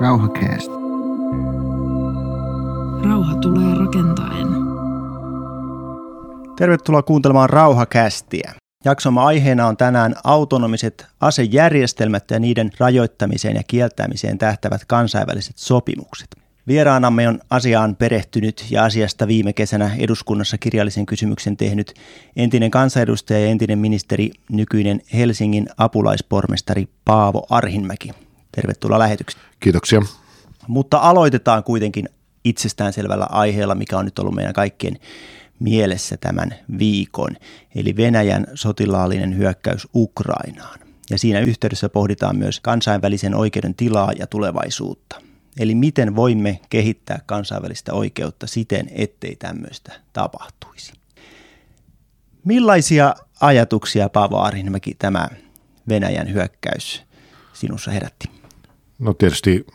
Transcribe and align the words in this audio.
Rauhakäästä. 0.00 0.74
Rauha 3.04 3.34
tulee 3.34 3.74
rakentaen. 3.74 4.46
Tervetuloa 6.56 7.02
kuuntelemaan 7.02 7.50
Rauhakästiä. 7.50 8.52
Jaksomme 8.84 9.20
aiheena 9.20 9.66
on 9.66 9.76
tänään 9.76 10.14
autonomiset 10.24 11.06
asejärjestelmät 11.20 12.30
ja 12.30 12.38
niiden 12.38 12.70
rajoittamiseen 12.78 13.56
ja 13.56 13.62
kieltämiseen 13.66 14.38
tähtävät 14.38 14.84
kansainväliset 14.84 15.58
sopimukset. 15.58 16.28
Vieraanamme 16.66 17.28
on 17.28 17.40
asiaan 17.50 17.96
perehtynyt 17.96 18.66
ja 18.70 18.84
asiasta 18.84 19.28
viime 19.28 19.52
kesänä 19.52 19.90
eduskunnassa 19.98 20.58
kirjallisen 20.58 21.06
kysymyksen 21.06 21.56
tehnyt 21.56 21.94
entinen 22.36 22.70
kansanedustaja 22.70 23.40
ja 23.40 23.46
entinen 23.46 23.78
ministeri, 23.78 24.30
nykyinen 24.50 25.00
Helsingin 25.14 25.66
apulaispormestari 25.78 26.88
Paavo 27.04 27.46
Arhinmäki. 27.50 28.25
Tervetuloa 28.56 28.98
lähetykseen. 28.98 29.44
Kiitoksia. 29.60 30.02
Mutta 30.68 30.98
aloitetaan 30.98 31.64
kuitenkin 31.64 32.08
itsestäänselvällä 32.44 33.26
aiheella, 33.30 33.74
mikä 33.74 33.98
on 33.98 34.04
nyt 34.04 34.18
ollut 34.18 34.34
meidän 34.34 34.52
kaikkien 34.52 34.98
mielessä 35.60 36.16
tämän 36.16 36.54
viikon, 36.78 37.36
eli 37.74 37.96
Venäjän 37.96 38.46
sotilaallinen 38.54 39.36
hyökkäys 39.36 39.88
Ukrainaan. 39.94 40.78
Ja 41.10 41.18
siinä 41.18 41.40
yhteydessä 41.40 41.88
pohditaan 41.88 42.36
myös 42.36 42.60
kansainvälisen 42.60 43.34
oikeuden 43.34 43.74
tilaa 43.74 44.12
ja 44.18 44.26
tulevaisuutta. 44.26 45.20
Eli 45.60 45.74
miten 45.74 46.16
voimme 46.16 46.60
kehittää 46.70 47.20
kansainvälistä 47.26 47.92
oikeutta 47.92 48.46
siten, 48.46 48.90
ettei 48.92 49.36
tämmöistä 49.36 49.92
tapahtuisi. 50.12 50.92
Millaisia 52.44 53.14
ajatuksia, 53.40 54.08
Paavo 54.08 54.38
Arhinmäki, 54.38 54.94
tämä 54.98 55.28
Venäjän 55.88 56.32
hyökkäys 56.32 57.02
sinussa 57.52 57.90
herätti? 57.90 58.35
No 58.98 59.14
tietysti 59.14 59.66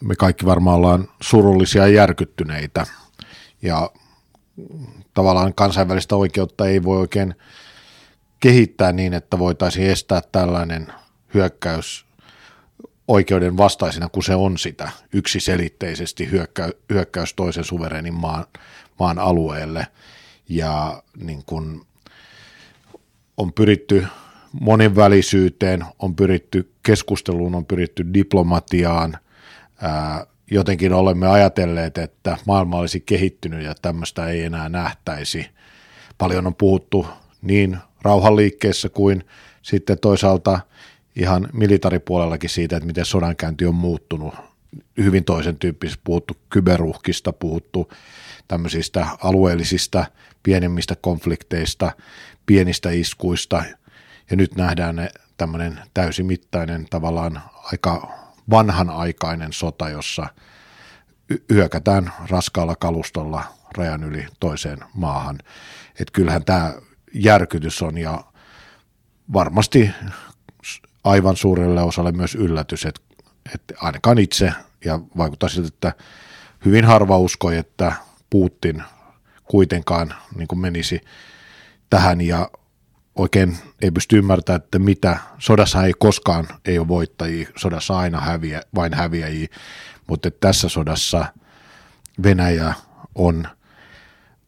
me 0.00 0.14
kaikki 0.16 0.46
varmaan 0.46 0.76
ollaan 0.76 1.08
surullisia 1.20 1.82
ja 1.82 1.94
järkyttyneitä. 1.94 2.86
Ja 3.62 3.90
tavallaan 5.14 5.54
kansainvälistä 5.54 6.16
oikeutta 6.16 6.66
ei 6.66 6.82
voi 6.82 6.98
oikein 6.98 7.34
kehittää 8.40 8.92
niin, 8.92 9.14
että 9.14 9.38
voitaisiin 9.38 9.90
estää 9.90 10.22
tällainen 10.32 10.86
hyökkäys 11.34 12.06
oikeuden 13.08 13.56
vastaisena, 13.56 14.08
kun 14.08 14.22
se 14.22 14.34
on 14.34 14.58
sitä 14.58 14.90
yksiselitteisesti 15.12 16.30
hyökkä, 16.30 16.70
hyökkäys 16.90 17.34
toisen 17.34 17.64
suverenin 17.64 18.14
maan, 18.14 18.44
maan 18.98 19.18
alueelle. 19.18 19.86
Ja 20.48 21.02
niin 21.16 21.42
kun 21.46 21.86
on 23.36 23.52
pyritty 23.52 24.06
monenvälisyyteen, 24.60 25.84
on 25.98 26.16
pyritty 26.16 26.72
keskusteluun, 26.82 27.54
on 27.54 27.66
pyritty 27.66 28.06
diplomatiaan. 28.14 29.18
Jotenkin 30.50 30.92
olemme 30.92 31.28
ajatelleet, 31.28 31.98
että 31.98 32.36
maailma 32.46 32.78
olisi 32.78 33.00
kehittynyt 33.00 33.64
ja 33.64 33.74
tämmöistä 33.82 34.26
ei 34.26 34.42
enää 34.42 34.68
nähtäisi. 34.68 35.46
Paljon 36.18 36.46
on 36.46 36.54
puhuttu 36.54 37.06
niin 37.42 37.78
rauhanliikkeessä 38.02 38.88
kuin 38.88 39.24
sitten 39.62 39.98
toisaalta 39.98 40.60
ihan 41.16 41.48
militaripuolellakin 41.52 42.50
siitä, 42.50 42.76
että 42.76 42.86
miten 42.86 43.04
sodankäynti 43.04 43.66
on 43.66 43.74
muuttunut. 43.74 44.34
Hyvin 44.98 45.24
toisen 45.24 45.56
tyyppisesti 45.56 46.00
puhuttu 46.04 46.36
kyberuhkista, 46.50 47.32
puhuttu 47.32 47.92
tämmöisistä 48.48 49.06
alueellisista 49.22 50.04
pienemmistä 50.42 50.96
konflikteista, 51.00 51.92
pienistä 52.46 52.90
iskuista, 52.90 53.64
ja 54.30 54.36
nyt 54.36 54.56
nähdään 54.56 54.96
ne 54.96 55.10
tämmöinen 55.36 55.80
täysimittainen 55.94 56.86
tavallaan 56.90 57.42
aika 57.72 58.18
vanhanaikainen 58.50 59.52
sota, 59.52 59.88
jossa 59.88 60.26
hyökätään 61.52 62.12
raskaalla 62.28 62.76
kalustolla 62.76 63.44
rajan 63.76 64.04
yli 64.04 64.26
toiseen 64.40 64.78
maahan. 64.94 65.38
Että 65.90 66.12
kyllähän 66.12 66.44
tämä 66.44 66.74
järkytys 67.14 67.82
on 67.82 67.98
ja 67.98 68.24
varmasti 69.32 69.90
aivan 71.04 71.36
suurelle 71.36 71.82
osalle 71.82 72.12
myös 72.12 72.34
yllätys, 72.34 72.86
että, 72.86 73.00
että 73.54 73.74
ainakaan 73.80 74.18
itse 74.18 74.52
ja 74.84 75.00
vaikuttaa 75.16 75.48
siltä, 75.48 75.68
että 75.68 75.92
hyvin 76.64 76.84
harva 76.84 77.18
uskoi, 77.18 77.56
että 77.56 77.92
Putin 78.30 78.82
kuitenkaan 79.44 80.14
niin 80.36 80.48
kuin 80.48 80.58
menisi 80.58 81.00
tähän 81.90 82.20
ja 82.20 82.50
oikein 83.18 83.56
ei 83.82 83.90
pysty 83.90 84.18
ymmärtämään, 84.18 84.62
että 84.64 84.78
mitä, 84.78 85.18
sodassa 85.38 85.84
ei 85.84 85.92
koskaan 85.98 86.48
ei 86.64 86.78
ole 86.78 86.88
voittajia, 86.88 87.48
sodassa 87.56 87.98
aina 87.98 88.20
häviä, 88.20 88.62
vain 88.74 88.94
häviäjiä, 88.94 89.48
mutta 90.06 90.30
tässä 90.30 90.68
sodassa 90.68 91.24
Venäjä 92.22 92.74
on 93.14 93.48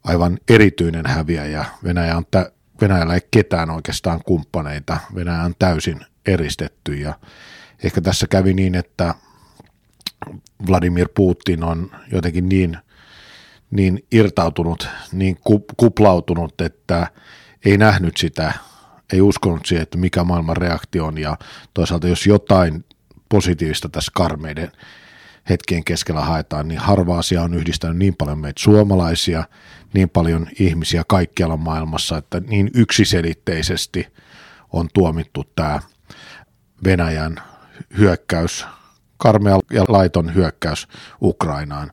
aivan 0.04 0.38
erityinen 0.48 1.06
häviäjä. 1.06 1.64
Venäjä 1.84 2.16
on 2.16 2.24
tä, 2.30 2.52
Venäjällä 2.80 3.14
ei 3.14 3.20
ketään 3.30 3.70
oikeastaan 3.70 4.20
kumppaneita, 4.24 4.98
Venäjä 5.14 5.42
on 5.42 5.54
täysin 5.58 6.00
eristetty. 6.26 6.94
Ja 6.94 7.14
ehkä 7.84 8.00
tässä 8.00 8.26
kävi 8.26 8.54
niin, 8.54 8.74
että 8.74 9.14
Vladimir 10.68 11.08
Putin 11.14 11.64
on 11.64 11.90
jotenkin 12.12 12.48
niin, 12.48 12.78
niin 13.70 14.04
irtautunut, 14.12 14.88
niin 15.12 15.38
kuplautunut, 15.76 16.60
että 16.60 17.06
ei 17.64 17.78
nähnyt 17.78 18.16
sitä, 18.16 18.52
ei 19.12 19.20
uskonut 19.20 19.66
siihen, 19.66 19.82
että 19.82 19.98
mikä 19.98 20.24
maailman 20.24 20.56
reaktio 20.56 21.06
on. 21.06 21.18
Ja 21.18 21.38
toisaalta 21.74 22.08
jos 22.08 22.26
jotain 22.26 22.84
positiivista 23.28 23.88
tässä 23.88 24.12
karmeiden 24.14 24.72
hetkien 25.48 25.84
keskellä 25.84 26.20
haetaan, 26.20 26.68
niin 26.68 26.80
harva 26.80 27.18
asia 27.18 27.42
on 27.42 27.54
yhdistänyt 27.54 27.96
niin 27.96 28.16
paljon 28.16 28.38
meitä 28.38 28.62
suomalaisia, 28.62 29.44
niin 29.94 30.10
paljon 30.10 30.46
ihmisiä 30.58 31.04
kaikkialla 31.08 31.56
maailmassa, 31.56 32.16
että 32.16 32.40
niin 32.40 32.70
yksiselitteisesti 32.74 34.06
on 34.72 34.88
tuomittu 34.94 35.44
tämä 35.56 35.80
Venäjän 36.84 37.42
hyökkäys, 37.98 38.66
karmea 39.20 39.58
ja 39.72 39.84
laiton 39.88 40.34
hyökkäys 40.34 40.88
Ukrainaan. 41.22 41.90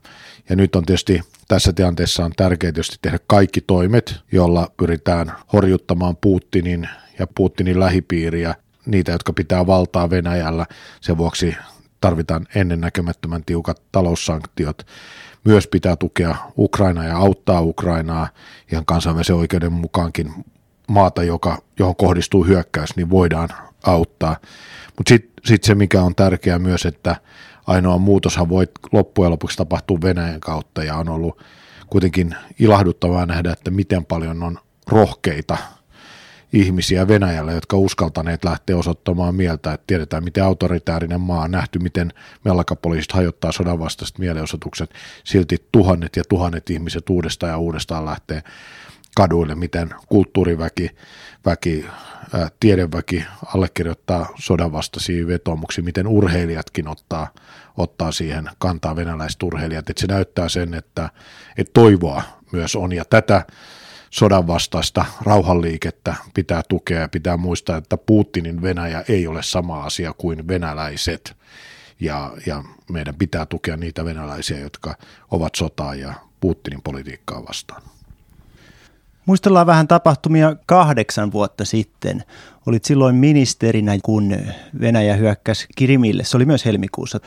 Ja 0.48 0.56
nyt 0.56 0.76
on 0.76 0.86
tietysti 0.86 1.20
tässä 1.48 1.72
tilanteessa 1.72 2.24
on 2.24 2.32
tärkeää 2.36 2.72
tietysti 2.72 2.96
tehdä 3.02 3.18
kaikki 3.26 3.60
toimet, 3.60 4.20
jolla 4.32 4.70
pyritään 4.76 5.32
horjuttamaan 5.52 6.16
Putinin 6.16 6.88
ja 7.18 7.26
Putinin 7.34 7.80
lähipiiriä, 7.80 8.54
niitä, 8.86 9.12
jotka 9.12 9.32
pitää 9.32 9.66
valtaa 9.66 10.10
Venäjällä. 10.10 10.66
Sen 11.00 11.18
vuoksi 11.18 11.56
tarvitaan 12.00 12.46
ennennäkemättömän 12.54 13.44
tiukat 13.44 13.82
taloussanktiot. 13.92 14.86
Myös 15.44 15.66
pitää 15.66 15.96
tukea 15.96 16.36
Ukrainaa 16.58 17.04
ja 17.04 17.16
auttaa 17.16 17.60
Ukrainaa 17.60 18.28
ihan 18.72 18.86
kansainvälisen 18.86 19.36
oikeuden 19.36 19.72
mukaankin 19.72 20.34
maata, 20.88 21.22
joka, 21.22 21.58
johon 21.78 21.96
kohdistuu 21.96 22.44
hyökkäys, 22.44 22.96
niin 22.96 23.10
voidaan 23.10 23.48
auttaa. 23.86 24.36
Mutta 24.98 25.08
sitten 25.08 25.37
sit 25.48 25.64
se, 25.64 25.74
mikä 25.74 26.02
on 26.02 26.14
tärkeää 26.14 26.58
myös, 26.58 26.86
että 26.86 27.16
ainoa 27.66 27.98
muutoshan 27.98 28.48
voi 28.48 28.66
loppujen 28.92 29.30
lopuksi 29.30 29.56
tapahtua 29.56 29.98
Venäjän 30.02 30.40
kautta. 30.40 30.84
Ja 30.84 30.96
on 30.96 31.08
ollut 31.08 31.42
kuitenkin 31.90 32.34
ilahduttavaa 32.58 33.26
nähdä, 33.26 33.52
että 33.52 33.70
miten 33.70 34.04
paljon 34.04 34.42
on 34.42 34.58
rohkeita 34.86 35.56
ihmisiä 36.52 37.08
Venäjällä, 37.08 37.52
jotka 37.52 37.76
uskaltaneet 37.76 38.44
lähteä 38.44 38.76
osoittamaan 38.76 39.34
mieltä, 39.34 39.72
että 39.72 39.84
tiedetään 39.86 40.24
miten 40.24 40.44
autoritäärinen 40.44 41.20
maa 41.20 41.44
on 41.44 41.50
nähty, 41.50 41.78
miten 41.78 42.12
mellakapoliisit 42.44 43.12
hajottaa 43.12 43.52
sodan 43.52 43.78
vastaiset 43.78 44.18
mielenosoitukset, 44.18 44.90
silti 45.24 45.68
tuhannet 45.72 46.16
ja 46.16 46.22
tuhannet 46.28 46.70
ihmiset 46.70 47.10
uudestaan 47.10 47.50
ja 47.50 47.58
uudestaan 47.58 48.04
lähtee 48.04 48.42
kaduille, 49.18 49.54
miten 49.54 49.90
kulttuuriväki, 50.06 50.90
väki, 51.46 51.86
tiedeväki 52.60 53.24
allekirjoittaa 53.54 54.28
sodan 54.38 54.72
vastaisia 54.72 55.26
vetomuksia, 55.26 55.84
miten 55.84 56.06
urheilijatkin 56.06 56.88
ottaa, 56.88 57.28
ottaa 57.76 58.12
siihen 58.12 58.50
kantaa 58.58 58.96
venäläiset 58.96 59.42
urheilijat, 59.42 59.90
että 59.90 60.00
se 60.00 60.06
näyttää 60.06 60.48
sen, 60.48 60.74
että, 60.74 61.10
että 61.56 61.72
toivoa 61.72 62.22
myös 62.52 62.76
on. 62.76 62.92
Ja 62.92 63.04
tätä 63.04 63.46
sodan 64.10 64.46
vastaista 64.46 65.04
rauhanliikettä 65.22 66.14
pitää 66.34 66.62
tukea 66.68 67.00
ja 67.00 67.08
pitää 67.08 67.36
muistaa, 67.36 67.76
että 67.76 67.96
Putinin 67.96 68.62
Venäjä 68.62 69.04
ei 69.08 69.26
ole 69.26 69.42
sama 69.42 69.84
asia 69.84 70.12
kuin 70.12 70.48
venäläiset. 70.48 71.36
Ja, 72.00 72.32
ja 72.46 72.64
meidän 72.90 73.14
pitää 73.14 73.46
tukea 73.46 73.76
niitä 73.76 74.04
venäläisiä, 74.04 74.58
jotka 74.58 74.94
ovat 75.30 75.54
sotaa 75.54 75.94
ja 75.94 76.14
Putinin 76.40 76.82
politiikkaa 76.82 77.46
vastaan. 77.48 77.82
Muistellaan 79.28 79.66
vähän 79.66 79.88
tapahtumia 79.88 80.56
kahdeksan 80.66 81.32
vuotta 81.32 81.64
sitten. 81.64 82.24
Olit 82.66 82.84
silloin 82.84 83.14
ministerinä, 83.14 83.98
kun 84.02 84.36
Venäjä 84.80 85.16
hyökkäsi 85.16 85.66
Kirimille. 85.76 86.24
Se 86.24 86.36
oli 86.36 86.44
myös 86.44 86.64
helmikuussa. 86.64 87.20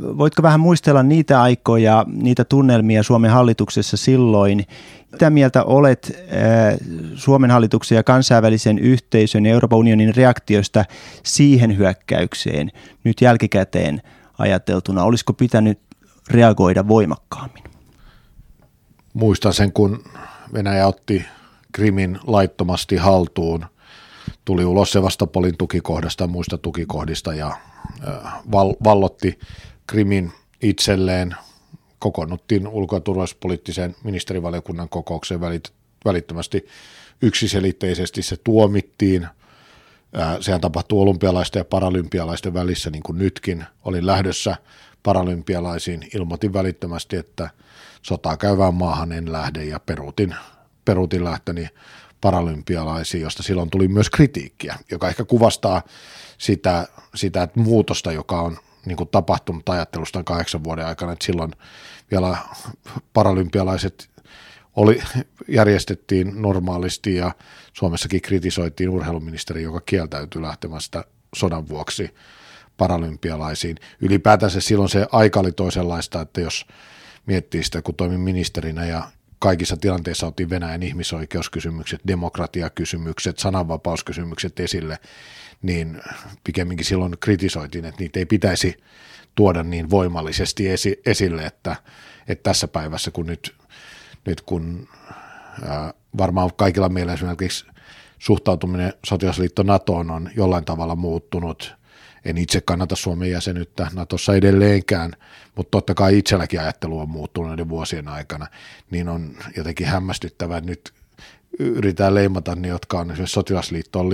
Voitko 0.00 0.42
vähän 0.42 0.60
muistella 0.60 1.02
niitä 1.02 1.42
aikoja, 1.42 2.04
niitä 2.06 2.44
tunnelmia 2.44 3.02
Suomen 3.02 3.30
hallituksessa 3.30 3.96
silloin? 3.96 4.66
Mitä 5.12 5.30
mieltä 5.30 5.64
olet 5.64 6.12
äh, 6.16 6.78
Suomen 7.14 7.50
hallituksen 7.50 7.96
ja 7.96 8.02
kansainvälisen 8.02 8.78
yhteisön 8.78 9.46
ja 9.46 9.52
Euroopan 9.52 9.78
unionin 9.78 10.16
reaktioista 10.16 10.84
siihen 11.22 11.76
hyökkäykseen 11.76 12.70
nyt 13.04 13.20
jälkikäteen 13.20 14.02
ajateltuna? 14.38 15.04
Olisiko 15.04 15.32
pitänyt 15.32 15.80
reagoida 16.30 16.88
voimakkaammin? 16.88 17.64
Muistan 19.14 19.52
sen, 19.52 19.72
kun 19.72 20.04
Venäjä 20.52 20.86
otti 20.86 21.24
Krimin 21.78 22.18
laittomasti 22.26 22.96
haltuun, 22.96 23.66
tuli 24.44 24.64
ulos 24.64 24.92
Sevastopolin 24.92 25.56
tukikohdasta 25.58 26.24
ja 26.24 26.28
muista 26.28 26.58
tukikohdista 26.58 27.34
ja 27.34 27.56
val- 28.52 28.74
vallotti 28.84 29.38
Krimin 29.86 30.32
itselleen. 30.62 31.36
Kokoonnuttiin 31.98 32.68
ulko- 32.68 32.96
ja 32.96 33.00
turvallisuuspoliittisen 33.00 33.96
ministerivaliokunnan 34.04 34.88
kokoukseen 34.88 35.40
välit- 35.40 35.72
välittömästi 36.04 36.66
yksiselitteisesti 37.22 38.22
se 38.22 38.36
tuomittiin. 38.36 39.28
Sehän 40.40 40.60
tapahtui 40.60 41.02
olympialaisten 41.02 41.60
ja 41.60 41.64
paralympialaisten 41.64 42.54
välissä 42.54 42.90
niin 42.90 43.02
kuin 43.02 43.18
nytkin. 43.18 43.64
Olin 43.84 44.06
lähdössä 44.06 44.56
paralympialaisiin, 45.02 46.08
ilmoitin 46.14 46.52
välittömästi, 46.52 47.16
että 47.16 47.50
sotaa 48.02 48.36
käyvään 48.36 48.74
maahan 48.74 49.12
en 49.12 49.32
lähde 49.32 49.64
ja 49.64 49.80
peruutin, 49.80 50.34
peruutin 50.88 51.24
lähtöni 51.24 51.68
paralympialaisiin, 52.20 53.22
josta 53.22 53.42
silloin 53.42 53.70
tuli 53.70 53.88
myös 53.88 54.10
kritiikkiä, 54.10 54.76
joka 54.90 55.08
ehkä 55.08 55.24
kuvastaa 55.24 55.82
sitä, 56.38 56.88
sitä 57.14 57.42
että 57.42 57.60
muutosta, 57.60 58.12
joka 58.12 58.40
on 58.40 58.58
niin 58.86 58.96
kuin 58.96 59.08
tapahtunut 59.08 59.68
ajattelusta 59.68 60.24
kahdeksan 60.24 60.64
vuoden 60.64 60.86
aikana, 60.86 61.12
että 61.12 61.26
silloin 61.26 61.52
vielä 62.10 62.36
paralympialaiset 63.12 64.10
oli, 64.76 65.02
järjestettiin 65.48 66.42
normaalisti 66.42 67.14
ja 67.14 67.32
Suomessakin 67.72 68.22
kritisoitiin 68.22 68.90
urheiluministeri, 68.90 69.62
joka 69.62 69.80
kieltäytyi 69.80 70.42
lähtemästä 70.42 71.04
sodan 71.36 71.68
vuoksi 71.68 72.14
paralympialaisiin. 72.76 73.76
Ylipäätänsä 74.00 74.60
silloin 74.60 74.88
se 74.88 75.06
aika 75.12 75.40
oli 75.40 75.52
toisenlaista, 75.52 76.20
että 76.20 76.40
jos 76.40 76.66
miettii 77.26 77.64
sitä, 77.64 77.82
kun 77.82 77.94
toimin 77.94 78.20
ministerinä 78.20 78.86
ja 78.86 79.02
kaikissa 79.38 79.76
tilanteissa 79.76 80.26
otin 80.26 80.50
Venäjän 80.50 80.82
ihmisoikeuskysymykset, 80.82 82.00
demokratiakysymykset, 82.06 83.38
sananvapauskysymykset 83.38 84.60
esille, 84.60 84.98
niin 85.62 86.00
pikemminkin 86.44 86.86
silloin 86.86 87.16
kritisoitiin, 87.20 87.84
että 87.84 88.00
niitä 88.00 88.18
ei 88.18 88.26
pitäisi 88.26 88.76
tuoda 89.34 89.62
niin 89.62 89.90
voimallisesti 89.90 90.68
esi- 90.68 91.00
esille, 91.06 91.46
että, 91.46 91.76
että 92.28 92.42
tässä 92.42 92.68
päivässä, 92.68 93.10
kun 93.10 93.26
nyt, 93.26 93.54
nyt 94.26 94.40
kun 94.40 94.88
ää, 95.68 95.94
varmaan 96.18 96.50
kaikilla 96.56 96.88
meillä 96.88 97.12
esimerkiksi 97.12 97.66
suhtautuminen 98.18 98.92
sotilasliitto 99.06 99.62
NATOon 99.62 100.10
on 100.10 100.30
jollain 100.36 100.64
tavalla 100.64 100.96
muuttunut, 100.96 101.77
en 102.28 102.38
itse 102.38 102.60
kannata 102.60 102.96
Suomen 102.96 103.30
jäsenyyttä 103.30 103.88
Natossa 103.94 104.34
edelleenkään, 104.34 105.12
mutta 105.54 105.70
totta 105.70 105.94
kai 105.94 106.18
itselläkin 106.18 106.60
ajattelu 106.60 107.00
on 107.00 107.08
muuttunut 107.08 107.50
näiden 107.50 107.68
vuosien 107.68 108.08
aikana, 108.08 108.46
niin 108.90 109.08
on 109.08 109.36
jotenkin 109.56 109.86
hämmästyttävää, 109.86 110.60
nyt 110.60 110.92
yritetään 111.58 112.14
leimata 112.14 112.54
ne, 112.54 112.68
jotka 112.68 113.00
on 113.00 113.10
esimerkiksi 113.10 113.34
sotilasliittoon 113.34 114.10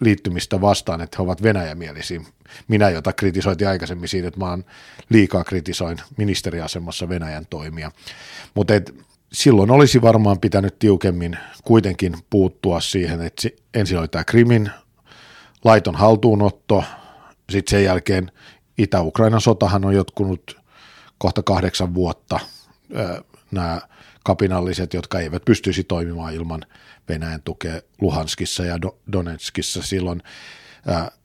liittymistä 0.00 0.60
vastaan, 0.60 1.00
että 1.00 1.16
he 1.18 1.22
ovat 1.22 1.42
venäjämielisiä. 1.42 2.20
Minä, 2.68 2.90
jota 2.90 3.12
kritisoitin 3.12 3.68
aikaisemmin 3.68 4.08
siitä, 4.08 4.28
että 4.28 4.40
mä 4.40 4.50
oon 4.50 4.64
liikaa 5.08 5.44
kritisoin 5.44 5.98
ministeriasemassa 6.16 7.08
Venäjän 7.08 7.46
toimia. 7.50 7.90
Mutta 8.54 8.74
silloin 9.32 9.70
olisi 9.70 10.02
varmaan 10.02 10.40
pitänyt 10.40 10.78
tiukemmin 10.78 11.38
kuitenkin 11.64 12.14
puuttua 12.30 12.80
siihen, 12.80 13.20
että 13.20 13.48
ensin 13.74 13.98
oli 13.98 14.08
tämä 14.08 14.24
Krimin 14.24 14.70
laiton 15.64 15.94
haltuunotto, 15.94 16.84
sitten 17.50 17.70
sen 17.70 17.84
jälkeen 17.84 18.32
Itä-Ukrainan 18.78 19.40
sotahan 19.40 19.84
on 19.84 19.94
jotkunut 19.94 20.60
kohta 21.18 21.42
kahdeksan 21.42 21.94
vuotta. 21.94 22.40
Nämä 23.50 23.80
kapinalliset, 24.24 24.94
jotka 24.94 25.20
eivät 25.20 25.44
pystyisi 25.44 25.84
toimimaan 25.84 26.34
ilman 26.34 26.62
Venäjän 27.08 27.42
tukea 27.42 27.80
Luhanskissa 28.00 28.64
ja 28.64 28.78
Donetskissa 29.12 29.82
silloin 29.82 30.22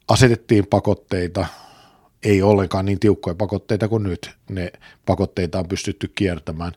asetettiin 0.08 0.68
pakotteita, 0.68 1.46
ei 2.24 2.42
ollenkaan 2.42 2.86
niin 2.86 3.00
tiukkoja 3.00 3.36
pakotteita 3.36 3.88
kuin 3.88 4.04
nyt. 4.04 4.32
Ne 4.50 4.72
pakotteita 5.06 5.60
on 5.60 5.68
pystytty 5.68 6.12
kiertämään, 6.16 6.72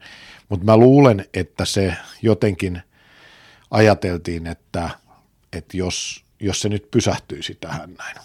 mutta 0.48 0.64
mä 0.64 0.76
luulen, 0.76 1.24
että 1.34 1.64
se 1.64 1.96
jotenkin 2.22 2.82
ajateltiin, 3.70 4.46
että, 4.46 4.90
että 5.52 5.76
jos, 5.76 6.24
jos 6.40 6.60
se 6.60 6.68
nyt 6.68 6.90
pysähtyisi 6.90 7.54
tähän 7.60 7.94
näin. 7.98 8.16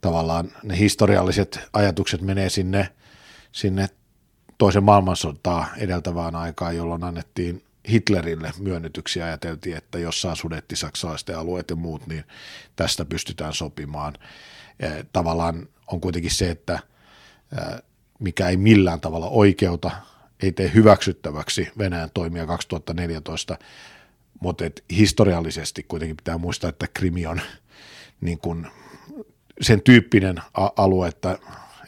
Tavallaan 0.00 0.52
ne 0.62 0.78
historialliset 0.78 1.60
ajatukset 1.72 2.20
menee 2.20 2.50
sinne, 2.50 2.88
sinne 3.52 3.88
toisen 4.58 4.84
maailmansotaa 4.84 5.66
edeltävään 5.76 6.36
aikaan, 6.36 6.76
jolloin 6.76 7.04
annettiin 7.04 7.64
Hitlerille 7.88 8.52
myönnytyksiä 8.58 9.24
ajateltiin, 9.24 9.76
että 9.76 9.98
jos 9.98 10.20
saa 10.20 10.34
sudetti 10.34 10.76
saksalaisten 10.76 11.38
alueet 11.38 11.70
ja 11.70 11.76
muut, 11.76 12.06
niin 12.06 12.24
tästä 12.76 13.04
pystytään 13.04 13.54
sopimaan. 13.54 14.14
Tavallaan 15.12 15.68
on 15.86 16.00
kuitenkin 16.00 16.30
se, 16.30 16.50
että 16.50 16.78
mikä 18.18 18.48
ei 18.48 18.56
millään 18.56 19.00
tavalla 19.00 19.28
oikeuta, 19.28 19.90
ei 20.42 20.52
tee 20.52 20.70
hyväksyttäväksi 20.74 21.68
Venäjän 21.78 22.10
toimia 22.14 22.46
2014, 22.46 23.58
mutta 24.40 24.64
historiallisesti 24.90 25.82
kuitenkin 25.82 26.16
pitää 26.16 26.38
muistaa, 26.38 26.70
että 26.70 26.86
Krimi 26.94 27.26
on 27.26 27.40
niin 28.20 28.38
kuin 28.38 28.66
sen 29.60 29.82
tyyppinen 29.82 30.36
alue, 30.76 31.08
että, 31.08 31.38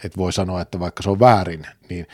että 0.04 0.16
voi 0.16 0.32
sanoa, 0.32 0.60
että 0.60 0.80
vaikka 0.80 1.02
se 1.02 1.10
on 1.10 1.20
väärin, 1.20 1.66
niin 1.88 2.06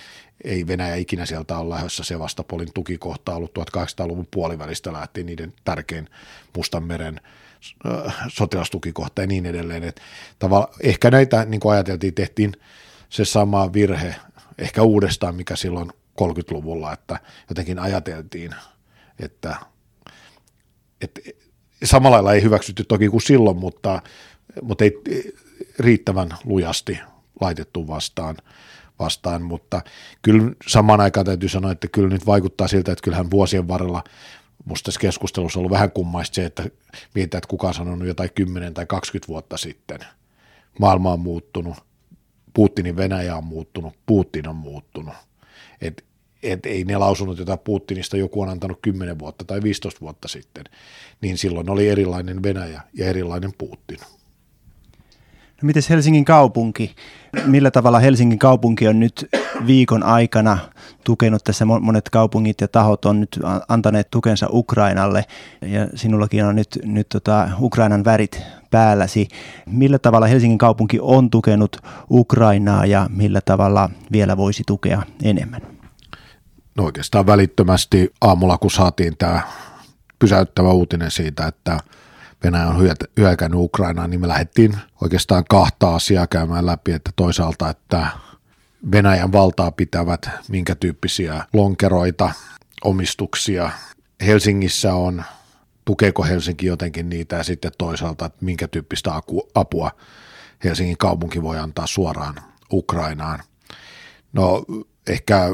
ei 0.44 0.66
Venäjä 0.66 0.94
ikinä 0.94 1.26
sieltä 1.26 1.58
ole 1.58 1.74
lähdössä 1.74 2.04
Sevastopolin 2.04 2.72
tukikohta 2.74 3.34
ollut 3.34 3.58
1800-luvun 3.58 4.28
puolivälistä 4.30 4.92
lähtien 4.92 5.26
niiden 5.26 5.52
tärkein 5.64 6.08
Mustanmeren 6.56 7.20
sotilastukikohta 8.28 9.20
ja 9.20 9.26
niin 9.26 9.46
edelleen. 9.46 9.84
Että 9.84 10.02
ehkä 10.82 11.10
näitä, 11.10 11.44
niin 11.44 11.60
kuin 11.60 11.72
ajateltiin, 11.72 12.14
tehtiin 12.14 12.52
se 13.08 13.24
sama 13.24 13.72
virhe 13.72 14.14
ehkä 14.58 14.82
uudestaan, 14.82 15.34
mikä 15.34 15.56
silloin 15.56 15.90
30-luvulla, 16.22 16.92
että 16.92 17.20
jotenkin 17.48 17.78
ajateltiin, 17.78 18.54
että, 19.20 19.56
että 21.00 21.20
samalla 21.84 22.14
lailla 22.14 22.34
ei 22.34 22.42
hyväksytty 22.42 22.84
toki 22.84 23.08
kuin 23.08 23.22
silloin, 23.22 23.56
mutta, 23.56 24.02
mutta 24.62 24.84
ei 24.84 24.92
riittävän 25.78 26.28
lujasti 26.44 26.98
laitettu 27.40 27.88
vastaan 27.88 28.36
vastaan, 28.98 29.42
mutta 29.42 29.82
kyllä 30.22 30.52
samaan 30.66 31.00
aikaan 31.00 31.26
täytyy 31.26 31.48
sanoa, 31.48 31.72
että 31.72 31.88
kyllä 31.88 32.08
nyt 32.08 32.26
vaikuttaa 32.26 32.68
siltä, 32.68 32.92
että 32.92 33.02
kyllähän 33.02 33.30
vuosien 33.30 33.68
varrella 33.68 34.04
musta 34.64 34.84
tässä 34.84 35.00
keskustelussa 35.00 35.58
on 35.58 35.60
ollut 35.60 35.72
vähän 35.72 35.90
kummaista 35.90 36.34
se, 36.34 36.44
että 36.44 36.62
mietitään, 37.14 37.38
että 37.38 37.48
kuka 37.48 37.68
on 37.68 37.74
sanonut 37.74 38.08
jotain 38.08 38.30
10 38.34 38.74
tai 38.74 38.86
20 38.86 39.28
vuotta 39.28 39.56
sitten. 39.56 39.98
Maailma 40.78 41.12
on 41.12 41.20
muuttunut, 41.20 41.76
Putinin 42.54 42.96
Venäjä 42.96 43.36
on 43.36 43.44
muuttunut, 43.44 43.94
Putin 44.06 44.48
on 44.48 44.56
muuttunut. 44.56 45.14
Et, 45.80 46.04
et 46.42 46.66
ei 46.66 46.84
ne 46.84 46.96
lausunut, 46.96 47.38
jota 47.38 47.56
Putinista 47.56 48.16
joku 48.16 48.42
on 48.42 48.48
antanut 48.48 48.78
10 48.82 49.18
vuotta 49.18 49.44
tai 49.44 49.62
15 49.62 50.00
vuotta 50.00 50.28
sitten, 50.28 50.64
niin 51.20 51.38
silloin 51.38 51.70
oli 51.70 51.88
erilainen 51.88 52.42
Venäjä 52.42 52.80
ja 52.94 53.06
erilainen 53.06 53.52
Putin. 53.58 53.98
No 55.62 55.66
miten 55.66 55.82
Helsingin 55.88 56.24
kaupunki? 56.24 56.96
Millä 57.46 57.70
tavalla 57.70 57.98
Helsingin 57.98 58.38
kaupunki 58.38 58.88
on 58.88 59.00
nyt 59.00 59.28
viikon 59.66 60.02
aikana 60.02 60.58
tukenut 61.04 61.44
tässä 61.44 61.64
monet 61.64 62.10
kaupungit 62.10 62.60
ja 62.60 62.68
tahot 62.68 63.04
on 63.04 63.20
nyt 63.20 63.40
antaneet 63.68 64.10
tukensa 64.10 64.46
Ukrainalle 64.50 65.24
ja 65.62 65.88
sinullakin 65.94 66.44
on 66.44 66.56
nyt, 66.56 66.78
nyt 66.84 67.08
tota 67.08 67.48
Ukrainan 67.60 68.04
värit 68.04 68.42
päälläsi. 68.70 69.28
Millä 69.66 69.98
tavalla 69.98 70.26
Helsingin 70.26 70.58
kaupunki 70.58 70.98
on 71.00 71.30
tukenut 71.30 71.76
Ukrainaa 72.10 72.86
ja 72.86 73.06
millä 73.10 73.40
tavalla 73.40 73.90
vielä 74.12 74.36
voisi 74.36 74.62
tukea 74.66 75.02
enemmän? 75.22 75.60
No 76.76 76.84
oikeastaan 76.84 77.26
välittömästi 77.26 78.12
aamulla, 78.20 78.58
kun 78.58 78.70
saatiin 78.70 79.16
tämä 79.16 79.40
pysäyttävä 80.18 80.70
uutinen 80.70 81.10
siitä, 81.10 81.46
että 81.46 81.80
Venäjä 82.44 82.66
on 82.66 82.90
hyökännyt 83.16 83.60
Ukrainaan, 83.60 84.10
niin 84.10 84.20
me 84.20 84.28
lähdettiin 84.28 84.76
oikeastaan 85.02 85.44
kahta 85.48 85.94
asiaa 85.94 86.26
käymään 86.26 86.66
läpi, 86.66 86.92
että 86.92 87.10
toisaalta, 87.16 87.70
että 87.70 88.06
Venäjän 88.92 89.32
valtaa 89.32 89.70
pitävät 89.70 90.30
minkä 90.48 90.74
tyyppisiä 90.74 91.44
lonkeroita, 91.52 92.30
omistuksia 92.84 93.70
Helsingissä 94.26 94.94
on, 94.94 95.24
tukeeko 95.84 96.22
Helsinki 96.24 96.66
jotenkin 96.66 97.08
niitä 97.08 97.36
ja 97.36 97.44
sitten 97.44 97.72
toisaalta, 97.78 98.26
että 98.26 98.44
minkä 98.44 98.68
tyyppistä 98.68 99.10
apua 99.54 99.90
Helsingin 100.64 100.98
kaupunki 100.98 101.42
voi 101.42 101.58
antaa 101.58 101.86
suoraan 101.86 102.34
Ukrainaan. 102.72 103.42
No 104.32 104.64
ehkä 105.06 105.48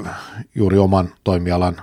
juuri 0.55 0.79
oman 0.79 1.15
toimialan 1.25 1.83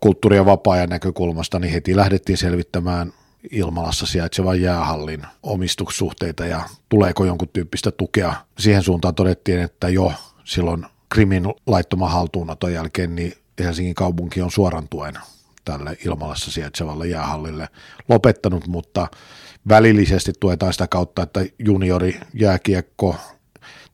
kulttuuri- 0.00 0.36
ja 0.36 0.46
vapaa-ajan 0.46 0.88
näkökulmasta, 0.88 1.58
niin 1.58 1.72
heti 1.72 1.96
lähdettiin 1.96 2.38
selvittämään 2.38 3.12
Ilmalassa 3.50 4.06
sijaitsevan 4.06 4.60
jäähallin 4.60 5.22
omistussuhteita 5.42 6.46
ja 6.46 6.62
tuleeko 6.88 7.24
jonkun 7.24 7.48
tyyppistä 7.52 7.90
tukea. 7.90 8.34
Siihen 8.58 8.82
suuntaan 8.82 9.14
todettiin, 9.14 9.60
että 9.60 9.88
jo 9.88 10.12
silloin 10.44 10.86
Krimin 11.08 11.44
laittoman 11.66 12.10
haltuunoton 12.10 12.72
jälkeen 12.72 13.14
niin 13.16 13.32
Helsingin 13.58 13.94
kaupunki 13.94 14.42
on 14.42 14.50
suoran 14.50 14.88
tuen 14.88 15.14
tälle 15.64 15.96
Ilmalassa 16.06 16.50
sijaitsevalle 16.50 17.06
jäähallille 17.06 17.68
lopettanut, 18.08 18.66
mutta 18.66 19.08
välillisesti 19.68 20.32
tuetaan 20.40 20.72
sitä 20.72 20.86
kautta, 20.86 21.22
että 21.22 21.40
juniori 21.58 22.20
jääkiekko 22.34 23.16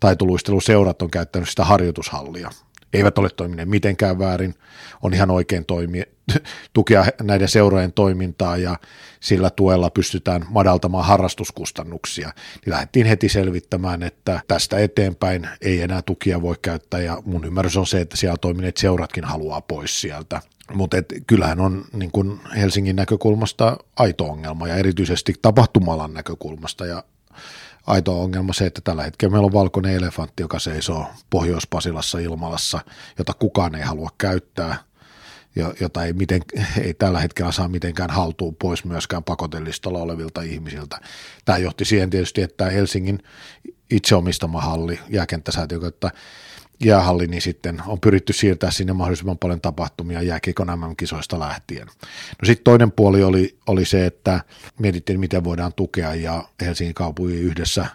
taitoluisteluseurat 0.01 1.03
on 1.03 1.11
käyttänyt 1.11 1.49
sitä 1.49 1.65
harjoitushallia. 1.65 2.51
Eivät 2.95 3.19
ole 3.19 3.31
toimineet 3.31 3.69
mitenkään 3.69 4.19
väärin, 4.19 4.55
on 5.03 5.15
ihan 5.15 5.31
oikein 5.31 5.65
toimia, 5.65 6.05
tukea 6.73 7.05
näiden 7.23 7.49
seurojen 7.49 7.93
toimintaa 7.93 8.57
ja 8.57 8.77
sillä 9.21 9.51
tuella 9.51 9.91
pystytään 9.91 10.45
madaltamaan 10.49 11.05
harrastuskustannuksia. 11.05 12.27
Niin 12.27 12.73
lähdettiin 12.73 13.07
heti 13.07 13.29
selvittämään, 13.29 14.03
että 14.03 14.41
tästä 14.49 14.79
eteenpäin 14.79 15.49
ei 15.61 15.83
enää 15.83 16.03
tukia 16.03 16.43
voi 16.43 16.55
käyttää 16.63 17.01
ja 17.01 17.23
mun 17.25 17.45
ymmärrys 17.45 17.77
on 17.77 17.87
se, 17.87 18.01
että 18.01 18.17
siellä 18.17 18.37
toimineet 18.37 18.77
seuratkin 18.77 19.25
haluaa 19.25 19.61
pois 19.61 20.01
sieltä. 20.01 20.41
Mutta 20.75 20.97
kyllähän 21.27 21.61
on 21.61 21.85
niin 21.93 22.11
kun 22.11 22.41
Helsingin 22.57 22.97
näkökulmasta 22.97 23.77
aito 23.97 24.25
ongelma 24.25 24.69
ja 24.69 24.77
erityisesti 24.77 25.35
tapahtumalan 25.43 26.15
näkökulmasta 26.15 26.87
ja 26.87 27.05
aito 27.87 28.23
ongelma 28.23 28.53
se, 28.53 28.67
että 28.67 28.81
tällä 28.81 29.03
hetkellä 29.03 29.33
meillä 29.33 29.47
on 29.47 29.53
valkoinen 29.53 29.95
elefantti, 29.95 30.43
joka 30.43 30.59
seisoo 30.59 31.07
Pohjois-Pasilassa 31.31 32.19
Ilmalassa, 32.19 32.81
jota 33.19 33.33
kukaan 33.35 33.75
ei 33.75 33.83
halua 33.83 34.11
käyttää, 34.19 34.77
jota 35.81 36.05
ei, 36.05 36.13
miten, 36.13 36.43
ei 36.81 36.95
tällä 36.95 37.21
hetkellä 37.21 37.53
saa 37.53 37.69
mitenkään 37.69 38.11
haltuun 38.11 38.57
pois 38.57 38.85
myöskään 38.85 39.25
pakotelistalla 39.25 39.99
olevilta 39.99 40.43
ihmisiltä. 40.43 41.01
Tämä 41.45 41.59
johti 41.59 41.85
siihen 41.85 42.11
tietysti, 42.11 42.43
että 42.43 42.71
Helsingin 42.71 43.23
itse 43.91 44.15
omistama 44.15 44.61
halli, 44.61 45.01
jääkenttäsäätiö, 45.09 45.79
että 45.89 46.11
jäähalli, 46.85 47.27
niin 47.27 47.43
sitten 47.43 47.83
on 47.87 48.01
pyritty 48.01 48.33
siirtää 48.33 48.71
sinne 48.71 48.93
mahdollisimman 48.93 49.39
paljon 49.39 49.61
tapahtumia 49.61 50.23
jääkiekon 50.23 50.67
MM-kisoista 50.67 51.39
lähtien. 51.39 51.87
No 51.87 52.47
sitten 52.47 52.65
toinen 52.65 52.93
puoli 52.93 53.23
oli, 53.23 53.57
oli 53.67 53.85
se, 53.85 54.07
että 54.07 54.41
mietittiin, 54.79 55.21
miten 55.21 55.45
voidaan 55.45 55.73
tukea, 55.73 56.15
ja 56.15 56.45
Helsingin 56.61 56.95
kaupunki 56.95 57.35
yhdessä 57.35 57.87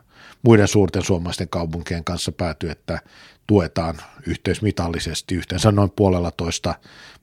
muiden 0.41 0.67
suurten 0.67 1.03
suomalaisten 1.03 1.50
kaupunkien 1.50 2.03
kanssa 2.03 2.31
päätyi, 2.31 2.69
että 2.69 3.00
tuetaan 3.48 3.95
yhteismitallisesti 4.27 5.36
yhteensä 5.36 5.71
noin 5.71 5.91
puolella 5.95 6.31
toista 6.31 6.75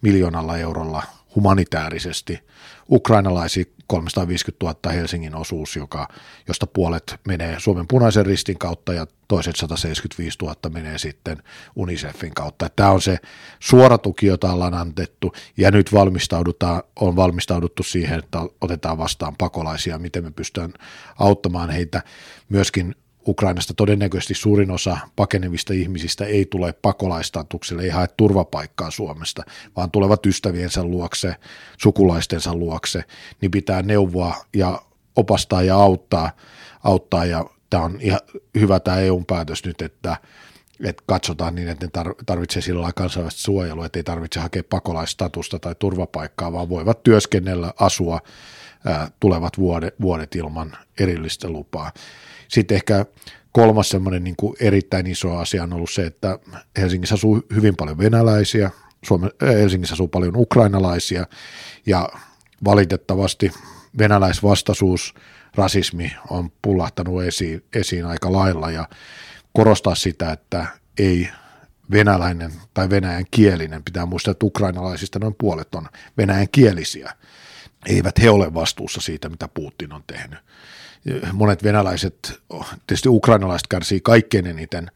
miljoonalla 0.03 0.59
eurolla 0.59 1.03
humanitaarisesti 1.35 2.41
ukrainalaisia 2.91 3.65
350 3.87 4.67
000 4.67 4.93
Helsingin 4.93 5.35
osuus, 5.35 5.77
joka, 5.77 6.09
josta 6.49 6.67
puolet 6.67 7.21
menee 7.29 7.61
Suomen 7.61 7.89
punaisen 7.89 8.27
ristin 8.27 8.59
kautta 8.59 8.93
ja 8.93 9.07
toiset 9.29 9.57
175 9.57 10.39
000 10.43 10.57
menee 10.69 10.99
sitten 10.99 11.43
UNICEFin 11.77 12.35
kautta. 12.35 12.71
Tämä 12.77 12.91
on 12.91 13.03
se 13.03 13.19
suora 13.61 13.99
tuki, 13.99 14.27
jota 14.27 14.53
ollaan 14.53 14.75
antettu 14.75 15.33
ja 15.57 15.71
nyt 15.71 15.93
valmistaudutaan, 15.93 16.83
on 16.97 17.17
valmistauduttu 17.17 17.83
siihen, 17.83 18.19
että 18.19 18.39
otetaan 18.61 18.99
vastaan 18.99 19.37
pakolaisia, 19.39 19.99
miten 19.99 20.25
me 20.25 20.31
pystytään 20.31 20.73
auttamaan 21.19 21.71
heitä 21.71 22.03
myöskin 22.49 22.95
Ukrainasta 23.29 23.75
todennäköisesti 23.75 24.35
suurin 24.35 24.71
osa 24.71 24.99
pakenevista 25.17 25.73
ihmisistä 25.73 26.25
ei 26.25 26.47
tule 26.47 26.73
pakolaistatukselle, 26.73 27.83
ei 27.83 27.89
hae 27.89 28.09
turvapaikkaa 28.17 28.91
Suomesta, 28.91 29.43
vaan 29.77 29.91
tulevat 29.91 30.27
ystäviensä 30.27 30.85
luokse, 30.85 31.37
sukulaistensa 31.79 32.55
luokse, 32.55 33.05
niin 33.41 33.51
pitää 33.51 33.83
neuvoa 33.83 34.35
ja 34.57 34.83
opastaa 35.17 35.63
ja 35.63 35.77
auttaa, 35.77 36.31
auttaa 36.85 37.25
ja 37.25 37.45
tämä 37.71 37.83
on 37.83 37.99
ihan 38.01 38.21
hyvä 38.61 38.81
tämä 38.81 38.97
EU-päätös 38.97 39.65
nyt, 39.65 39.83
että, 39.83 40.17
että 40.85 41.03
katsotaan 41.07 41.55
niin, 41.55 41.69
että 41.69 41.87
ne 41.87 42.15
tarvitsee 42.27 42.63
sillä 42.63 42.81
lailla 42.81 42.93
kansainvälistä 42.93 43.41
suojelua, 43.41 43.87
että 43.87 43.99
ei 43.99 44.03
tarvitse 44.03 44.41
hakea 44.41 44.63
pakolaistatusta 44.71 45.59
tai 45.59 45.75
turvapaikkaa, 45.79 46.53
vaan 46.53 46.69
voivat 46.69 47.03
työskennellä, 47.03 47.73
asua 47.81 48.21
ää, 48.87 49.11
tulevat 49.21 49.59
vuodet, 49.59 49.95
vuodet 50.01 50.35
ilman 50.35 50.77
erillistä 51.01 51.49
lupaa. 51.49 51.93
Sitten 52.49 52.75
ehkä 52.75 53.07
kolmas 53.53 53.89
semmoinen 53.89 54.25
niin 54.25 54.37
kuin 54.37 54.57
erittäin 54.61 55.07
iso 55.07 55.37
asia 55.37 55.63
on 55.63 55.73
ollut 55.73 55.91
se, 55.91 56.07
että 56.07 56.39
Helsingissä 56.77 57.15
asuu 57.15 57.43
hyvin 57.55 57.77
paljon 57.77 57.99
venäläisiä, 57.99 58.71
Suomen, 59.05 59.31
äh, 59.43 59.49
Helsingissä 59.49 59.95
asuu 59.95 60.09
paljon 60.09 60.37
ukrainalaisia 60.37 61.27
ja 61.87 62.09
valitettavasti 62.65 63.53
venäläisvastaisuus, 63.99 65.15
rasismi 65.55 66.13
on 66.31 66.53
pullahtanut 66.63 67.23
esiin, 67.23 67.65
esiin 67.75 68.07
aika 68.07 68.33
lailla 68.33 68.71
ja 68.71 68.89
korostaa 69.53 69.95
sitä, 69.95 70.33
että 70.33 70.67
ei 70.99 71.29
venäläinen 71.91 72.53
tai 72.75 72.91
venäjän 72.91 73.25
kielinen, 73.31 73.85
pitää 73.85 74.07
muistaa, 74.07 74.33
että 74.33 74.47
ukrainalaisista 74.47 75.19
noin 75.19 75.35
puolet 75.35 75.75
on 75.75 75.89
venäjän 76.17 76.49
kielisiä. 76.53 77.13
Eivät 77.87 78.23
he 78.23 78.31
ole 78.31 78.55
vastuussa 78.55 79.01
siitä, 79.01 79.29
mitä 79.29 79.49
Putin 79.49 79.93
on 79.93 80.05
tehnyt 80.07 80.39
monet 81.33 81.65
venäläiset, 81.65 82.41
tietysti 82.87 83.09
ukrainalaiset 83.09 83.67
kärsii 83.67 84.01
kaikkein 84.01 84.47
eniten, 84.47 84.91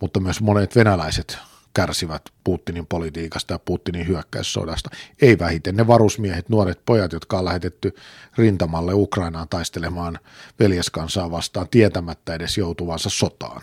mutta 0.00 0.20
myös 0.20 0.40
monet 0.40 0.76
venäläiset 0.76 1.38
kärsivät 1.74 2.22
Putinin 2.44 2.86
politiikasta 2.86 3.54
ja 3.54 3.58
Putinin 3.58 4.08
hyökkäyssodasta. 4.08 4.90
Ei 5.22 5.38
vähiten 5.38 5.76
ne 5.76 5.86
varusmiehet, 5.86 6.48
nuoret 6.48 6.80
pojat, 6.86 7.12
jotka 7.12 7.38
on 7.38 7.44
lähetetty 7.44 7.94
rintamalle 8.38 8.94
Ukrainaan 8.94 9.48
taistelemaan 9.48 10.18
veljeskansaa 10.58 11.30
vastaan 11.30 11.68
tietämättä 11.68 12.34
edes 12.34 12.58
joutuvansa 12.58 13.10
sotaan. 13.10 13.62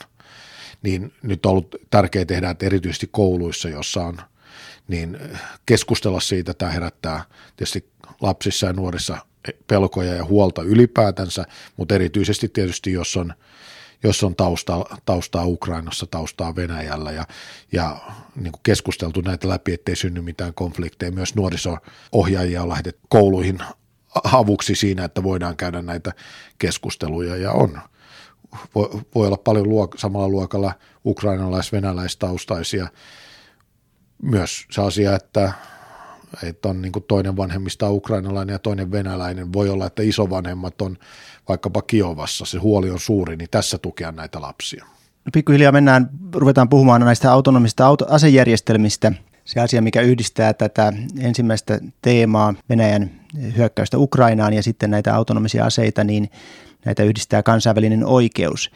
Niin 0.83 1.13
nyt 1.21 1.45
on 1.45 1.49
ollut 1.49 1.75
tärkeää 1.89 2.25
tehdä, 2.25 2.49
että 2.49 2.65
erityisesti 2.65 3.09
kouluissa, 3.11 3.69
jossa 3.69 4.05
on 4.05 4.17
niin 4.87 5.19
keskustella 5.65 6.19
siitä, 6.19 6.53
tämä 6.53 6.71
herättää 6.71 7.23
tietysti 7.57 7.89
lapsissa 8.21 8.67
ja 8.67 8.73
nuorissa 8.73 9.17
pelkoja 9.67 10.13
ja 10.13 10.25
huolta 10.25 10.61
ylipäätänsä, 10.61 11.45
mutta 11.77 11.95
erityisesti 11.95 12.49
tietysti 12.49 12.91
jos 12.91 13.17
on, 13.17 13.33
jos 14.03 14.23
on 14.23 14.35
taustaa, 14.35 14.97
taustaa 15.05 15.45
Ukrainassa, 15.45 16.05
taustaa 16.05 16.55
Venäjällä 16.55 17.11
ja, 17.11 17.25
ja 17.71 17.97
niin 18.35 18.51
kuin 18.51 18.63
keskusteltu 18.63 19.21
näitä 19.21 19.49
läpi, 19.49 19.73
ettei 19.73 19.95
synny 19.95 20.21
mitään 20.21 20.53
konflikteja. 20.53 21.11
Myös 21.11 21.35
nuoriso-ohjaajia 21.35 22.63
on 22.63 22.69
lähetetty 22.69 23.01
kouluihin 23.09 23.59
avuksi 24.23 24.75
siinä, 24.75 25.03
että 25.05 25.23
voidaan 25.23 25.57
käydä 25.57 25.81
näitä 25.81 26.11
keskusteluja 26.59 27.35
ja 27.35 27.51
on. 27.51 27.79
Voi, 28.75 28.89
voi 29.15 29.27
olla 29.27 29.37
paljon 29.37 29.65
luok- 29.65 29.97
samalla 29.97 30.29
luokalla 30.29 30.73
ukrainalais-venäläistaustaisia. 31.05 32.87
Myös 34.21 34.65
se 34.71 34.81
asia, 34.81 35.15
että 35.15 35.51
että 36.43 36.69
on 36.69 36.81
niin 36.81 36.91
kuin 36.91 37.03
toinen 37.07 37.37
vanhemmista 37.37 37.91
ukrainalainen 37.91 38.53
ja 38.53 38.59
toinen 38.59 38.91
venäläinen. 38.91 39.53
Voi 39.53 39.69
olla, 39.69 39.85
että 39.85 40.03
isovanhemmat 40.03 40.81
on 40.81 40.97
vaikkapa 41.47 41.81
Kiovassa, 41.81 42.45
se 42.45 42.57
huoli 42.57 42.89
on 42.89 42.99
suuri, 42.99 43.35
niin 43.35 43.49
tässä 43.51 43.77
tukea 43.77 44.11
näitä 44.11 44.41
lapsia. 44.41 44.85
No 45.25 45.29
pikkuhiljaa 45.33 45.71
mennään, 45.71 46.09
ruvetaan 46.33 46.69
puhumaan 46.69 47.01
näistä 47.01 47.31
autonomista 47.31 47.85
auto- 47.85 48.05
asejärjestelmistä. 48.09 49.11
Se 49.45 49.59
asia, 49.59 49.81
mikä 49.81 50.01
yhdistää 50.01 50.53
tätä 50.53 50.93
ensimmäistä 51.19 51.79
teemaa 52.01 52.53
Venäjän 52.69 53.11
hyökkäystä 53.57 53.97
Ukrainaan 53.97 54.53
ja 54.53 54.63
sitten 54.63 54.91
näitä 54.91 55.15
autonomisia 55.15 55.65
aseita, 55.65 56.03
niin 56.03 56.29
näitä 56.85 57.03
yhdistää 57.03 57.43
kansainvälinen 57.43 58.05
oikeus. 58.05 58.71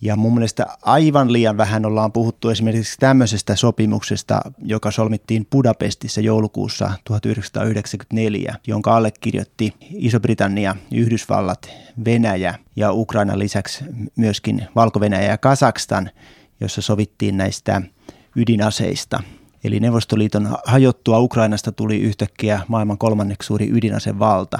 Ja 0.00 0.16
mun 0.16 0.34
mielestä 0.34 0.66
aivan 0.82 1.32
liian 1.32 1.56
vähän 1.56 1.86
ollaan 1.86 2.12
puhuttu 2.12 2.48
esimerkiksi 2.48 2.96
tämmöisestä 2.98 3.56
sopimuksesta, 3.56 4.40
joka 4.62 4.90
solmittiin 4.90 5.46
Budapestissa 5.50 6.20
joulukuussa 6.20 6.92
1994, 7.04 8.54
jonka 8.66 8.96
allekirjoitti 8.96 9.74
Iso-Britannia, 9.94 10.76
Yhdysvallat, 10.92 11.70
Venäjä 12.04 12.54
ja 12.76 12.92
Ukraina 12.92 13.38
lisäksi 13.38 13.84
myöskin 14.16 14.66
Valko-Venäjä 14.74 15.30
ja 15.30 15.38
Kasakstan, 15.38 16.10
jossa 16.60 16.82
sovittiin 16.82 17.36
näistä 17.36 17.82
ydinaseista. 18.36 19.22
Eli 19.64 19.80
Neuvostoliiton 19.80 20.56
hajottua 20.64 21.18
Ukrainasta 21.18 21.72
tuli 21.72 22.00
yhtäkkiä 22.00 22.60
maailman 22.68 22.98
kolmanneksi 22.98 23.46
suuri 23.46 23.68
ydinasevalta. 23.72 24.58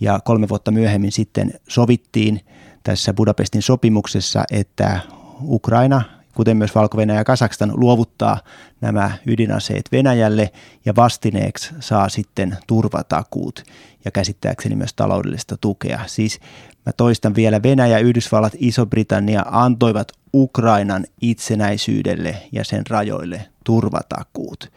Ja 0.00 0.20
kolme 0.24 0.48
vuotta 0.48 0.70
myöhemmin 0.70 1.12
sitten 1.12 1.52
sovittiin 1.68 2.40
tässä 2.82 3.14
Budapestin 3.14 3.62
sopimuksessa, 3.62 4.44
että 4.50 5.00
Ukraina, 5.42 6.02
kuten 6.34 6.56
myös 6.56 6.74
valko 6.74 7.00
ja 7.00 7.24
Kasakstan, 7.24 7.72
luovuttaa 7.74 8.38
nämä 8.80 9.10
ydinaseet 9.26 9.88
Venäjälle 9.92 10.52
ja 10.84 10.96
vastineeksi 10.96 11.74
saa 11.80 12.08
sitten 12.08 12.56
turvatakuut 12.66 13.64
ja 14.04 14.10
käsittääkseni 14.10 14.76
myös 14.76 14.94
taloudellista 14.94 15.56
tukea. 15.56 16.00
Siis 16.06 16.40
mä 16.86 16.92
toistan 16.92 17.34
vielä, 17.34 17.62
Venäjä, 17.62 17.98
Yhdysvallat, 17.98 18.52
Iso-Britannia 18.58 19.44
antoivat 19.50 20.12
Ukrainan 20.34 21.04
itsenäisyydelle 21.20 22.36
ja 22.52 22.64
sen 22.64 22.82
rajoille 22.90 23.46
turvatakuut. 23.64 24.72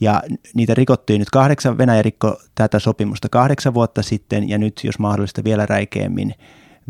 Ja 0.00 0.22
niitä 0.54 0.74
rikottiin 0.74 1.18
nyt 1.18 1.30
kahdeksan, 1.30 1.78
Venäjä 1.78 2.02
rikko 2.02 2.40
tätä 2.54 2.78
sopimusta 2.78 3.28
kahdeksan 3.28 3.74
vuotta 3.74 4.02
sitten 4.02 4.48
ja 4.48 4.58
nyt 4.58 4.80
jos 4.84 4.98
mahdollista 4.98 5.44
vielä 5.44 5.66
räikeämmin 5.66 6.34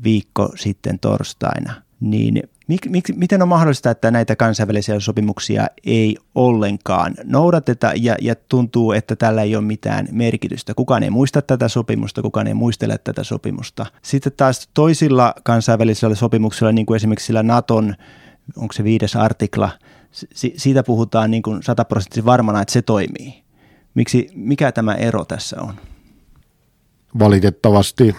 viikko 0.04 0.52
sitten 0.54 0.98
torstaina. 0.98 1.82
Niin 2.00 2.42
mik, 2.68 2.86
mik, 2.88 3.04
miten 3.16 3.42
on 3.42 3.48
mahdollista, 3.48 3.90
että 3.90 4.10
näitä 4.10 4.36
kansainvälisiä 4.36 5.00
sopimuksia 5.00 5.66
ei 5.84 6.16
ollenkaan 6.34 7.14
noudateta 7.24 7.92
ja, 7.96 8.16
ja 8.20 8.34
tuntuu, 8.34 8.92
että 8.92 9.16
tällä 9.16 9.42
ei 9.42 9.56
ole 9.56 9.64
mitään 9.64 10.08
merkitystä. 10.12 10.74
Kukaan 10.74 11.02
ei 11.02 11.10
muista 11.10 11.42
tätä 11.42 11.68
sopimusta, 11.68 12.22
kukaan 12.22 12.46
ei 12.46 12.54
muistele 12.54 12.98
tätä 12.98 13.24
sopimusta. 13.24 13.86
Sitten 14.02 14.32
taas 14.36 14.68
toisilla 14.74 15.34
kansainvälisillä 15.42 16.14
sopimuksilla, 16.14 16.72
niin 16.72 16.86
kuin 16.86 16.96
esimerkiksi 16.96 17.26
sillä 17.26 17.42
Naton, 17.42 17.94
onko 18.56 18.72
se 18.72 18.84
viides 18.84 19.16
artikla, 19.16 19.70
si, 20.12 20.54
siitä 20.56 20.82
puhutaan 20.82 21.30
niin 21.30 21.42
kuin 21.42 21.62
sataprosenttisesti 21.62 22.24
varmana, 22.24 22.62
että 22.62 22.72
se 22.72 22.82
toimii. 22.82 23.42
Miksi, 23.94 24.28
mikä 24.34 24.72
tämä 24.72 24.94
ero 24.94 25.24
tässä 25.24 25.56
on? 25.60 25.74
Valitettavasti 27.18 28.16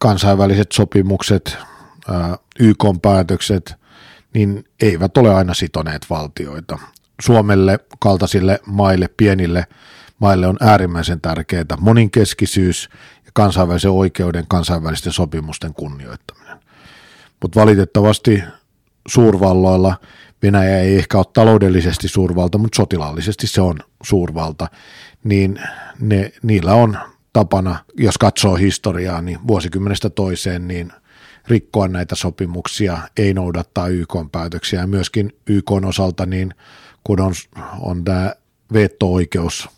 kansainväliset 0.00 0.72
sopimukset, 0.72 1.58
YK-päätökset, 2.58 3.74
niin 4.34 4.64
eivät 4.82 5.16
ole 5.16 5.34
aina 5.34 5.54
sitoneet 5.54 6.06
valtioita. 6.10 6.78
Suomelle, 7.22 7.78
kaltaisille 7.98 8.60
maille, 8.66 9.08
pienille 9.16 9.66
maille 10.18 10.46
on 10.46 10.56
äärimmäisen 10.60 11.20
tärkeää 11.20 11.64
moninkeskisyys 11.80 12.88
ja 13.24 13.30
kansainvälisen 13.34 13.90
oikeuden, 13.90 14.44
kansainvälisten 14.48 15.12
sopimusten 15.12 15.74
kunnioittaminen. 15.74 16.58
Mutta 17.42 17.60
valitettavasti 17.60 18.42
suurvalloilla 19.08 19.96
Venäjä 20.42 20.78
ei 20.78 20.96
ehkä 20.96 21.18
ole 21.18 21.26
taloudellisesti 21.32 22.08
suurvalta, 22.08 22.58
mutta 22.58 22.76
sotilaallisesti 22.76 23.46
se 23.46 23.60
on 23.60 23.78
suurvalta, 24.02 24.68
niin 25.24 25.60
ne, 26.00 26.32
niillä 26.42 26.74
on 26.74 26.98
tapana, 27.32 27.84
jos 27.96 28.18
katsoo 28.18 28.54
historiaa, 28.54 29.22
niin 29.22 29.38
vuosikymmenestä 29.46 30.10
toiseen, 30.10 30.68
niin 30.68 30.92
rikkoa 31.48 31.88
näitä 31.88 32.14
sopimuksia, 32.14 32.98
ei 33.16 33.34
noudattaa 33.34 33.88
YK-päätöksiä. 33.88 34.80
Ja 34.80 34.86
myöskin 34.86 35.32
YK 35.46 35.72
osalta, 35.72 36.26
niin 36.26 36.54
kun 37.04 37.20
on, 37.20 37.32
on 37.80 38.04
tämä 38.04 38.34
veto-oikeus 38.72 39.68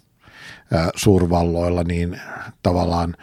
suurvalloilla, 0.97 1.85
niin 1.85 2.21
tavallaan 2.63 3.17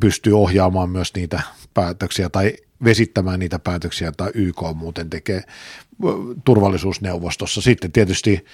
pystyy 0.00 0.38
ohjaamaan 0.38 0.90
myös 0.90 1.14
niitä 1.14 1.42
päätöksiä 1.74 2.28
tai 2.28 2.52
vesittämään 2.84 3.40
niitä 3.40 3.58
päätöksiä, 3.58 4.12
tai 4.12 4.30
YK 4.34 4.62
muuten 4.74 5.10
tekee 5.10 5.42
turvallisuusneuvostossa. 6.44 7.60
Sitten 7.60 7.92
tietysti 7.92 8.44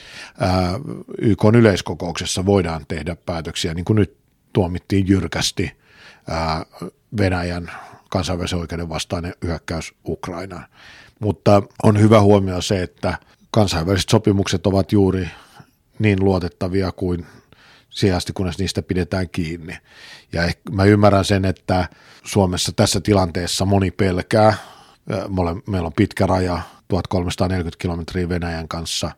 YK 1.19 1.45
yleiskokouksessa 1.55 2.47
voidaan 2.47 2.85
tehdä 2.89 3.17
päätöksiä, 3.27 3.75
niin 3.75 3.85
kuin 3.85 3.97
nyt 3.97 4.20
tuomittiin 4.53 5.09
jyrkästi 5.09 5.73
Venäjän 7.19 7.71
kansainvälisen 8.11 8.59
oikeuden 8.59 8.89
vastainen 8.89 9.35
hyökkäys 9.45 9.95
Ukrainaan. 10.09 10.67
Mutta 11.21 11.63
on 11.83 12.01
hyvä 12.01 12.21
huomioida 12.21 12.63
se, 12.63 12.83
että 12.83 13.19
kansainväliset 13.51 14.09
sopimukset 14.09 14.67
ovat 14.67 14.93
juuri 14.93 15.31
niin 15.99 16.25
luotettavia 16.25 16.93
kuin 16.93 17.27
sijasti, 17.91 18.33
kunnes 18.33 18.59
niistä 18.59 18.83
pidetään 18.83 19.29
kiinni. 19.29 19.79
Ja 20.33 20.43
mä 20.71 20.85
ymmärrän 20.85 21.25
sen, 21.25 21.45
että 21.45 21.89
Suomessa 22.25 22.73
tässä 22.73 23.01
tilanteessa 23.01 23.65
moni 23.65 23.91
pelkää. 23.91 24.55
Meillä 25.67 25.87
on 25.87 25.93
pitkä 25.93 26.27
raja, 26.27 26.63
1340 26.89 27.79
kilometriä 27.83 28.29
Venäjän 28.29 28.69
kanssa, 28.69 29.11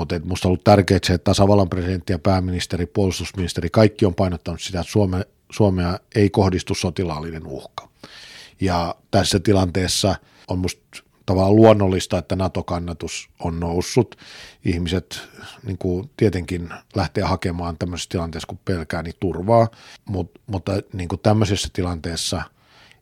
mutta 0.00 0.18
minusta 0.18 0.48
on 0.48 0.50
ollut 0.50 0.64
tärkeää 0.64 1.00
se, 1.04 1.14
että 1.14 1.24
tasavallan 1.24 1.68
presidentti 1.68 2.12
ja 2.12 2.18
pääministeri, 2.18 2.86
puolustusministeri, 2.86 3.70
kaikki 3.70 4.06
on 4.06 4.14
painottanut 4.14 4.60
sitä, 4.60 4.80
että 4.80 4.92
Suome, 4.92 5.26
Suomea 5.52 5.98
ei 6.14 6.30
kohdistu 6.30 6.74
sotilaallinen 6.74 7.46
uhka. 7.46 7.88
Ja 8.60 8.94
tässä 9.10 9.40
tilanteessa 9.40 10.14
on 10.48 10.58
minusta 10.58 11.02
tavallaan 11.26 11.56
luonnollista, 11.56 12.18
että 12.18 12.36
NATO-kannatus 12.36 13.30
on 13.38 13.60
noussut. 13.60 14.16
Ihmiset 14.64 15.28
niin 15.62 15.78
kuin 15.78 16.10
tietenkin 16.16 16.68
lähtee 16.96 17.24
hakemaan 17.24 17.78
tämmöisessä 17.78 18.08
tilanteessa, 18.10 18.46
kun 18.46 18.58
pelkää, 18.64 19.02
niin 19.02 19.14
turvaa, 19.20 19.68
Mut, 20.04 20.30
mutta 20.46 20.72
niin 20.92 21.08
kuin 21.08 21.20
tämmöisessä 21.20 21.68
tilanteessa 21.72 22.42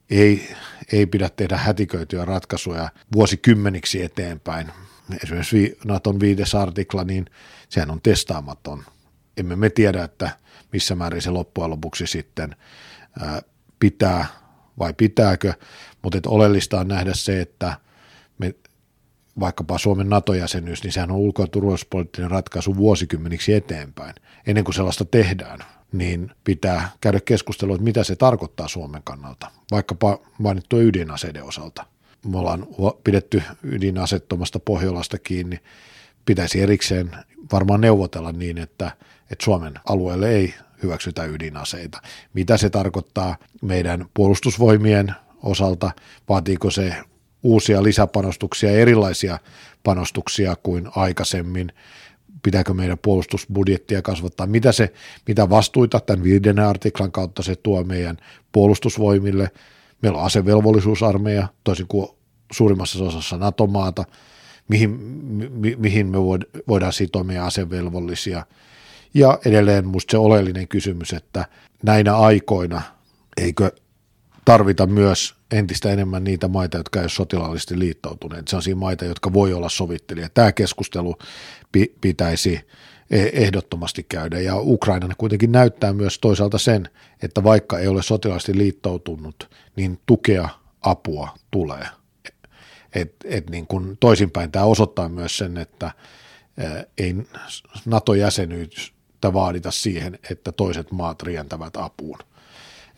ei, 0.09 0.55
ei 0.91 1.05
pidä 1.05 1.29
tehdä 1.29 1.57
hätiköityjä 1.57 2.25
ratkaisuja 2.25 2.89
vuosikymmeniksi 3.13 4.03
eteenpäin. 4.03 4.71
Esimerkiksi 5.23 5.77
Naton 5.85 6.19
viides 6.19 6.55
artikla, 6.55 7.03
niin 7.03 7.25
sehän 7.69 7.91
on 7.91 8.01
testaamaton. 8.01 8.83
Emme 9.37 9.55
me 9.55 9.69
tiedä, 9.69 10.03
että 10.03 10.31
missä 10.73 10.95
määrin 10.95 11.21
se 11.21 11.29
loppujen 11.29 11.69
lopuksi 11.69 12.07
sitten 12.07 12.55
pitää 13.79 14.25
vai 14.79 14.93
pitääkö, 14.93 15.53
mutta 16.01 16.19
oleellista 16.27 16.79
on 16.79 16.87
nähdä 16.87 17.11
se, 17.13 17.41
että– 17.41 17.73
me, 18.39 18.55
vaikkapa 19.39 19.77
Suomen 19.77 20.09
NATO-jäsenyys, 20.09 20.83
niin 20.83 20.91
sehän 20.91 21.11
on 21.11 21.17
ulko- 21.17 21.41
ja 21.43 21.47
turvallisuuspoliittinen 21.47 22.31
ratkaisu 22.31 22.77
vuosikymmeniksi 22.77 23.53
eteenpäin. 23.53 24.15
Ennen 24.47 24.63
kuin 24.63 24.75
sellaista 24.75 25.05
tehdään, 25.05 25.59
niin 25.91 26.31
pitää 26.43 26.89
käydä 27.01 27.19
keskustelua, 27.19 27.75
että 27.75 27.83
mitä 27.83 28.03
se 28.03 28.15
tarkoittaa 28.15 28.67
Suomen 28.67 29.03
kannalta, 29.03 29.51
vaikkapa 29.71 30.19
mainittua 30.37 30.79
ydinaseiden 30.79 31.43
osalta. 31.43 31.85
Me 32.25 32.37
ollaan 32.37 32.67
pidetty 33.03 33.43
ydinasettomasta 33.63 34.59
Pohjolasta 34.59 35.17
kiinni. 35.17 35.59
Pitäisi 36.25 36.61
erikseen 36.61 37.11
varmaan 37.51 37.81
neuvotella 37.81 38.31
niin, 38.31 38.57
että, 38.57 38.91
että 39.31 39.45
Suomen 39.45 39.73
alueelle 39.89 40.29
ei 40.29 40.53
hyväksytä 40.83 41.25
ydinaseita. 41.25 42.01
Mitä 42.33 42.57
se 42.57 42.69
tarkoittaa 42.69 43.37
meidän 43.61 44.05
puolustusvoimien 44.13 45.15
osalta, 45.43 45.91
vaatiiko 46.29 46.71
se 46.71 46.95
uusia 47.43 47.83
lisäpanostuksia, 47.83 48.71
erilaisia 48.71 49.39
panostuksia 49.83 50.55
kuin 50.63 50.87
aikaisemmin, 50.95 51.71
pitääkö 52.43 52.73
meidän 52.73 52.97
puolustusbudjettia 52.97 54.01
kasvattaa, 54.01 54.47
mitä, 54.47 54.71
se, 54.71 54.93
mitä 55.27 55.49
vastuita 55.49 55.99
tämän 55.99 56.23
viidennen 56.23 56.65
artiklan 56.65 57.11
kautta 57.11 57.43
se 57.43 57.55
tuo 57.55 57.83
meidän 57.83 58.17
puolustusvoimille. 58.51 59.51
Meillä 60.01 60.19
on 60.19 60.25
asevelvollisuusarmeija, 60.25 61.47
toisin 61.63 61.87
kuin 61.87 62.07
suurimmassa 62.51 63.03
osassa 63.03 63.37
NATO-maata, 63.37 64.03
mihin, 64.67 64.89
mi, 65.51 65.75
mihin 65.75 66.07
me 66.07 66.17
voidaan 66.67 66.93
sitoa 66.93 67.23
meidän 67.23 67.45
asevelvollisia. 67.45 68.45
Ja 69.13 69.39
edelleen 69.45 69.87
minusta 69.87 70.11
se 70.11 70.17
oleellinen 70.17 70.67
kysymys, 70.67 71.13
että 71.13 71.45
näinä 71.83 72.17
aikoina 72.17 72.81
eikö 73.37 73.71
tarvita 74.45 74.87
myös 74.87 75.35
entistä 75.51 75.91
enemmän 75.91 76.23
niitä 76.23 76.47
maita, 76.47 76.77
jotka 76.77 76.99
ei 76.99 77.03
ole 77.03 77.09
sotilaallisesti 77.09 77.79
liittoutuneet. 77.79 78.45
Siinä 78.59 78.79
maita, 78.79 79.05
jotka 79.05 79.33
voi 79.33 79.53
olla 79.53 79.69
sovittelijia. 79.69 80.29
Tämä 80.33 80.51
keskustelu 80.51 81.15
pi- 81.71 81.95
pitäisi 82.01 82.61
ehdottomasti 83.11 84.03
käydä. 84.03 84.39
Ja 84.39 84.55
Ukraina 84.55 85.15
kuitenkin 85.17 85.51
näyttää 85.51 85.93
myös 85.93 86.19
toisaalta 86.19 86.57
sen, 86.57 86.89
että 87.23 87.43
vaikka 87.43 87.79
ei 87.79 87.87
ole 87.87 88.03
sotilaallisesti 88.03 88.57
liittoutunut, 88.57 89.49
niin 89.75 89.99
tukea, 90.05 90.49
apua 90.81 91.29
tulee. 91.51 91.85
Et, 92.95 93.15
et 93.25 93.49
niin 93.49 93.67
kuin 93.67 93.97
toisinpäin 93.99 94.51
tämä 94.51 94.65
osoittaa 94.65 95.09
myös 95.09 95.37
sen, 95.37 95.57
että 95.57 95.91
ei 96.97 97.15
NATO-jäsenyyttä 97.85 99.33
vaadita 99.33 99.71
siihen, 99.71 100.19
että 100.29 100.51
toiset 100.51 100.91
maat 100.91 101.23
rientävät 101.23 101.77
apuun. 101.77 102.19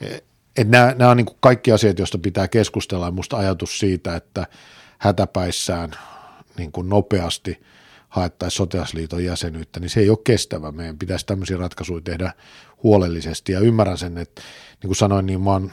E, 0.01 0.17
et 0.57 0.69
nämä, 0.69 0.95
nämä 0.97 1.11
on 1.11 1.17
niin 1.17 1.27
kaikki 1.39 1.71
asiat, 1.71 1.99
joista 1.99 2.17
pitää 2.17 2.47
keskustella. 2.47 3.05
Ja 3.05 3.11
musta 3.11 3.37
ajatus 3.37 3.79
siitä, 3.79 4.15
että 4.15 4.47
hätäpäissään 4.97 5.91
niin 6.57 6.71
kuin 6.71 6.89
nopeasti 6.89 7.61
haettaisiin 8.11 8.57
sotilasliiton 8.57 9.23
jäsenyyttä, 9.23 9.79
niin 9.79 9.89
se 9.89 9.99
ei 9.99 10.09
ole 10.09 10.17
kestävä. 10.23 10.71
Meidän 10.71 10.97
pitäisi 10.97 11.25
tämmöisiä 11.25 11.57
ratkaisuja 11.57 12.01
tehdä 12.01 12.33
huolellisesti. 12.83 13.51
Ja 13.51 13.59
ymmärrän 13.59 13.97
sen, 13.97 14.17
että 14.17 14.41
niin 14.81 14.87
kuin 14.87 14.95
sanoin, 14.95 15.25
niin 15.25 15.41
mä 15.41 15.51
oon, 15.51 15.71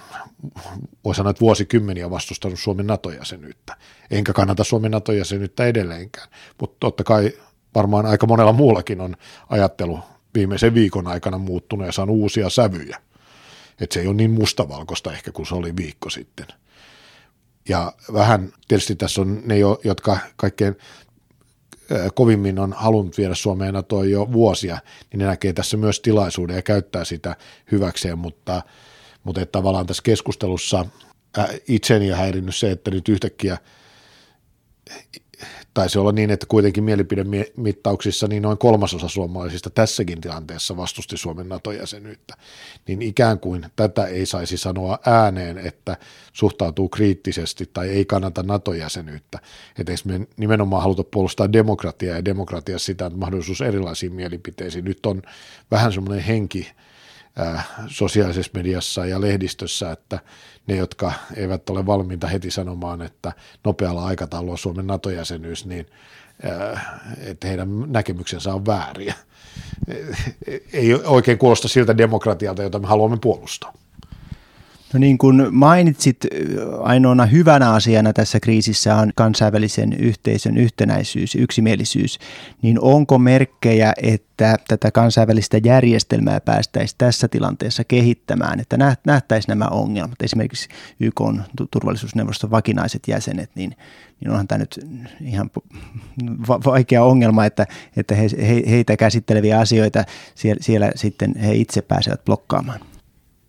voi 1.05 1.15
sanoa, 1.15 1.31
että 1.31 1.41
vuosikymmeniä 1.41 2.11
vastustanut 2.11 2.59
Suomen 2.59 2.87
NATO-jäsenyyttä. 2.87 3.77
Enkä 4.11 4.33
kannata 4.33 4.65
Suomen 4.65 4.91
NATO-jäsenyyttä 4.91 5.67
edelleenkään. 5.67 6.29
Mutta 6.61 6.77
totta 6.81 7.05
kai 7.05 7.33
varmaan 7.75 8.07
aika 8.07 8.27
monella 8.27 8.53
muullakin 8.53 9.01
on 9.01 9.17
ajattelu 9.49 9.99
viimeisen 10.35 10.75
viikon 10.75 11.07
aikana 11.07 11.39
muuttunut 11.39 11.87
ja 11.87 11.93
saanut 11.93 12.17
uusia 12.17 12.51
sävyjä 12.51 12.99
että 13.81 13.95
se 13.95 14.01
ei 14.01 14.07
ole 14.07 14.17
niin 14.17 14.31
mustavalkoista 14.31 15.13
ehkä 15.13 15.33
kuin 15.33 15.47
se 15.47 15.55
oli 15.55 15.77
viikko 15.77 16.11
sitten. 16.11 16.47
Ja 17.69 17.93
vähän 18.13 18.53
tietysti 18.69 18.97
tässä 18.97 19.21
on 19.21 19.43
ne, 19.45 19.55
jotka 19.85 20.19
kaikkein 20.37 20.77
kovimmin 22.15 22.59
on 22.59 22.73
halunnut 22.73 23.19
viedä 23.19 23.35
Suomeen 23.35 23.75
NATOa 23.75 24.05
jo 24.05 24.33
vuosia, 24.33 24.79
niin 25.11 25.19
ne 25.19 25.27
näkee 25.27 25.53
tässä 25.53 25.77
myös 25.77 26.01
tilaisuuden 26.01 26.57
ja 26.57 26.63
käyttää 26.63 27.05
sitä 27.05 27.37
hyväkseen, 27.73 28.19
mutta, 28.19 28.63
mutta 29.25 29.41
että 29.41 29.53
tavallaan 29.53 29.87
tässä 29.87 30.03
keskustelussa 30.03 30.87
itseni 31.69 32.09
häirinnyt 32.09 32.57
se, 32.57 32.71
että 32.71 32.91
nyt 32.91 33.09
yhtäkkiä 33.09 33.59
taisi 35.79 35.99
olla 35.99 36.13
niin, 36.13 36.31
että 36.31 36.47
kuitenkin 36.49 36.85
mielipidemittauksissa 36.85 38.29
niin 38.29 38.43
noin 38.43 38.59
kolmasosa 38.59 39.09
suomalaisista 39.09 39.71
tässäkin 39.71 40.21
tilanteessa 40.21 40.77
vastusti 40.77 41.17
Suomen 41.17 41.49
NATO-jäsenyyttä, 41.49 42.35
niin 42.89 43.03
ikään 43.03 43.41
kuin 43.41 43.67
tätä 43.77 44.07
ei 44.07 44.27
saisi 44.27 44.57
sanoa 44.57 44.99
ääneen, 45.07 45.59
että 45.59 45.97
suhtautuu 46.33 46.89
kriittisesti 46.89 47.71
tai 47.73 47.89
ei 47.89 48.05
kannata 48.05 48.43
NATO-jäsenyyttä. 48.43 49.39
Että 49.79 49.93
me 50.05 50.27
nimenomaan 50.37 50.83
haluta 50.83 51.05
puolustaa 51.05 51.53
demokratiaa 51.53 52.17
ja 52.17 52.25
demokratia 52.25 52.79
sitä, 52.79 53.07
että 53.07 53.19
mahdollisuus 53.19 53.61
erilaisiin 53.61 54.13
mielipiteisiin. 54.13 54.85
Nyt 54.85 55.07
on 55.07 55.23
vähän 55.71 55.93
semmoinen 55.93 56.25
henki, 56.25 56.73
sosiaalisessa 57.87 58.53
mediassa 58.55 59.07
ja 59.07 59.21
lehdistössä, 59.21 59.93
että 59.93 60.19
ne, 60.67 60.77
jotka 60.77 61.13
eivät 61.37 61.71
ole 61.71 61.87
valmiita 61.87 62.27
heti 62.27 62.51
sanomaan, 62.51 63.03
että 63.03 63.33
nopealla 63.65 64.05
aikataululla 64.05 64.57
Suomen 64.57 64.87
NATO-jäsenyys, 64.87 65.67
niin 65.67 65.87
että 67.19 67.49
heidän 67.49 67.69
näkemyksensä 67.93 68.55
on 68.55 68.67
vääriä. 68.67 69.15
Ei 70.73 70.95
oikein 70.95 71.39
kuulosta 71.39 71.69
siltä 71.69 71.99
demokratialta, 71.99 72.63
jota 72.63 72.79
me 72.79 72.87
haluamme 72.87 73.19
puolustaa. 73.21 73.73
No 74.93 74.99
niin 74.99 75.19
kuin 75.19 75.47
mainitsit, 75.51 76.27
ainoana 76.81 77.27
hyvänä 77.27 77.73
asiana 77.73 78.13
tässä 78.13 78.41
kriisissä 78.41 78.97
on 78.97 79.13
kansainvälisen 79.15 79.93
yhteisön 79.93 80.57
yhtenäisyys, 80.57 81.35
yksimielisyys, 81.35 82.19
niin 82.63 82.81
onko 82.81 83.19
merkkejä, 83.19 83.93
että 84.03 84.57
tätä 84.69 84.91
kansainvälistä 84.91 85.61
järjestelmää 85.65 86.41
päästäisiin 86.41 86.99
tässä 86.99 87.29
tilanteessa 87.29 87.85
kehittämään, 87.85 88.61
että 88.61 88.77
nähtäisiin 89.07 89.49
nämä 89.49 89.65
ongelmat, 89.65 90.23
esimerkiksi 90.23 90.69
YK 91.01 91.21
on 91.21 91.43
turvallisuusneuvoston 91.71 92.51
vakinaiset 92.51 93.03
jäsenet, 93.07 93.51
niin, 93.55 93.77
niin 94.21 94.31
onhan 94.31 94.49
tämä 94.49 94.59
nyt 94.59 94.81
ihan 95.21 95.51
vaikea 96.65 97.05
ongelma, 97.05 97.45
että, 97.45 97.67
että 97.97 98.15
he, 98.15 98.27
he, 98.39 98.63
heitä 98.71 98.97
käsitteleviä 98.97 99.61
asioita 99.61 100.05
siellä, 100.35 100.59
siellä 100.61 100.91
sitten 100.95 101.35
he 101.37 101.55
itse 101.55 101.83
pääsevät 101.83 102.25
blokkaamaan. 102.25 102.81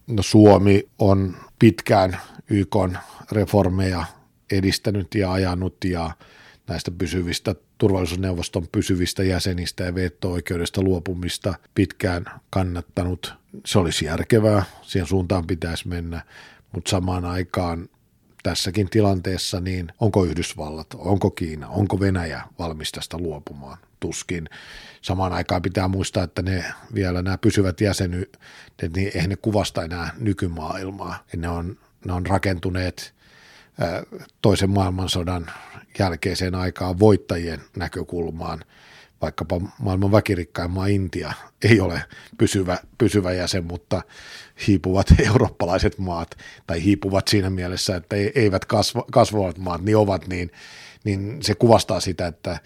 No 0.09 0.23
Suomi 0.23 0.89
on 0.99 1.35
pitkään 1.59 2.17
YK 2.49 2.75
reformeja 3.31 4.05
edistänyt 4.51 5.15
ja 5.15 5.31
ajanut 5.31 5.75
ja 5.85 6.11
näistä 6.67 6.91
pysyvistä 6.91 7.55
turvallisuusneuvoston 7.77 8.67
pysyvistä 8.71 9.23
jäsenistä 9.23 9.83
ja 9.83 9.95
veto-oikeudesta 9.95 10.81
luopumista 10.81 11.53
pitkään 11.75 12.25
kannattanut. 12.49 13.33
Se 13.65 13.79
olisi 13.79 14.05
järkevää, 14.05 14.63
siihen 14.81 15.07
suuntaan 15.07 15.47
pitäisi 15.47 15.87
mennä, 15.87 16.21
mutta 16.71 16.89
samaan 16.89 17.25
aikaan 17.25 17.89
tässäkin 18.43 18.89
tilanteessa, 18.89 19.59
niin 19.59 19.93
onko 19.99 20.23
Yhdysvallat, 20.23 20.87
onko 20.97 21.31
Kiina, 21.31 21.67
onko 21.67 21.99
Venäjä 21.99 22.41
valmis 22.59 22.91
tästä 22.91 23.17
luopumaan? 23.17 23.77
Tuskin. 23.99 24.49
Samaan 25.01 25.33
aikaan 25.33 25.61
pitää 25.61 25.87
muistaa, 25.87 26.23
että 26.23 26.41
ne 26.41 26.65
vielä 26.93 27.21
nämä 27.21 27.37
pysyvät 27.37 27.81
jäsenyydet, 27.81 28.39
niin 28.95 29.11
eihän 29.15 29.29
ne 29.29 29.35
kuvasta 29.35 29.83
enää 29.83 30.09
nykymaailmaa. 30.19 31.23
Ne 31.37 31.49
on, 31.49 31.77
ne 32.05 32.13
on 32.13 32.25
rakentuneet 32.25 33.13
toisen 34.41 34.69
maailmansodan 34.69 35.51
jälkeiseen 35.99 36.55
aikaan 36.55 36.99
voittajien 36.99 37.61
näkökulmaan– 37.75 38.63
vaikkapa 39.21 39.61
maailman 39.79 40.11
väkirikkain 40.11 40.71
maa 40.71 40.87
Intia 40.87 41.33
ei 41.63 41.79
ole 41.79 42.01
pysyvä, 42.37 42.77
pysyvä 42.97 43.33
jäsen, 43.33 43.65
mutta 43.65 44.01
hiipuvat 44.67 45.07
eurooppalaiset 45.27 45.97
maat, 45.97 46.37
tai 46.67 46.83
hiipuvat 46.83 47.27
siinä 47.27 47.49
mielessä, 47.49 47.95
että 47.95 48.15
eivät 48.35 48.65
kasva, 48.65 49.03
kasvavat 49.11 49.57
maat, 49.57 49.81
niin 49.81 49.97
ovat, 49.97 50.27
niin, 50.27 50.51
niin 51.03 51.37
se 51.41 51.55
kuvastaa 51.55 51.99
sitä, 51.99 52.27
että 52.27 52.59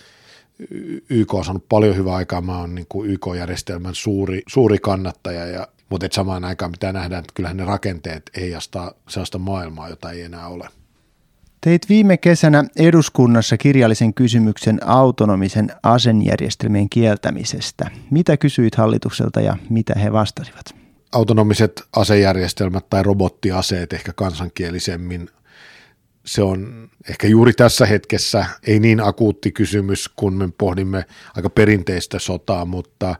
YK 1.10 1.34
on 1.34 1.46
saanut 1.46 1.70
paljon 1.70 1.96
hyvää 1.96 2.16
aikaa, 2.16 2.42
mä 2.42 2.58
oon 2.58 2.76
niin 2.76 2.88
YK-järjestelmän 3.06 3.96
suuri, 3.96 4.42
suuri 4.48 4.78
kannattaja, 4.78 5.46
ja, 5.46 5.68
mutta 5.90 6.06
et 6.06 6.14
samaan 6.14 6.46
aikaan 6.46 6.72
pitää 6.72 6.94
nähdä, 6.94 7.18
että 7.18 7.32
kyllähän 7.34 7.58
ne 7.58 7.66
rakenteet 7.66 8.32
heijastaa 8.36 8.94
sellaista 9.10 9.38
maailmaa, 9.38 9.90
jota 9.90 10.12
ei 10.12 10.22
enää 10.22 10.48
ole. 10.48 10.70
Teit 11.64 11.90
viime 11.90 12.18
kesänä 12.18 12.64
eduskunnassa 12.76 13.58
kirjallisen 13.58 14.14
kysymyksen 14.14 14.80
autonomisen 14.86 15.72
asenjärjestelmien 15.84 16.90
kieltämisestä. 16.90 17.92
Mitä 18.12 18.38
kysyit 18.38 18.76
hallitukselta 18.76 19.42
ja 19.42 19.58
mitä 19.70 19.94
he 20.00 20.12
vastasivat? 20.12 20.76
Autonomiset 21.12 21.84
asejärjestelmät 21.96 22.90
tai 22.90 23.04
robottiaseet 23.04 23.94
ehkä 23.94 24.14
kansankielisemmin 24.14 25.30
se 26.26 26.44
on 26.44 26.90
ehkä 27.10 27.28
juuri 27.28 27.54
tässä 27.54 27.86
hetkessä 27.86 28.46
ei 28.68 28.80
niin 28.80 29.00
akuutti 29.00 29.52
kysymys, 29.52 30.10
kun 30.16 30.34
me 30.34 30.50
pohdimme 30.58 31.06
aika 31.36 31.50
perinteistä 31.50 32.20
sotaa, 32.20 32.66
mutta 32.66 33.16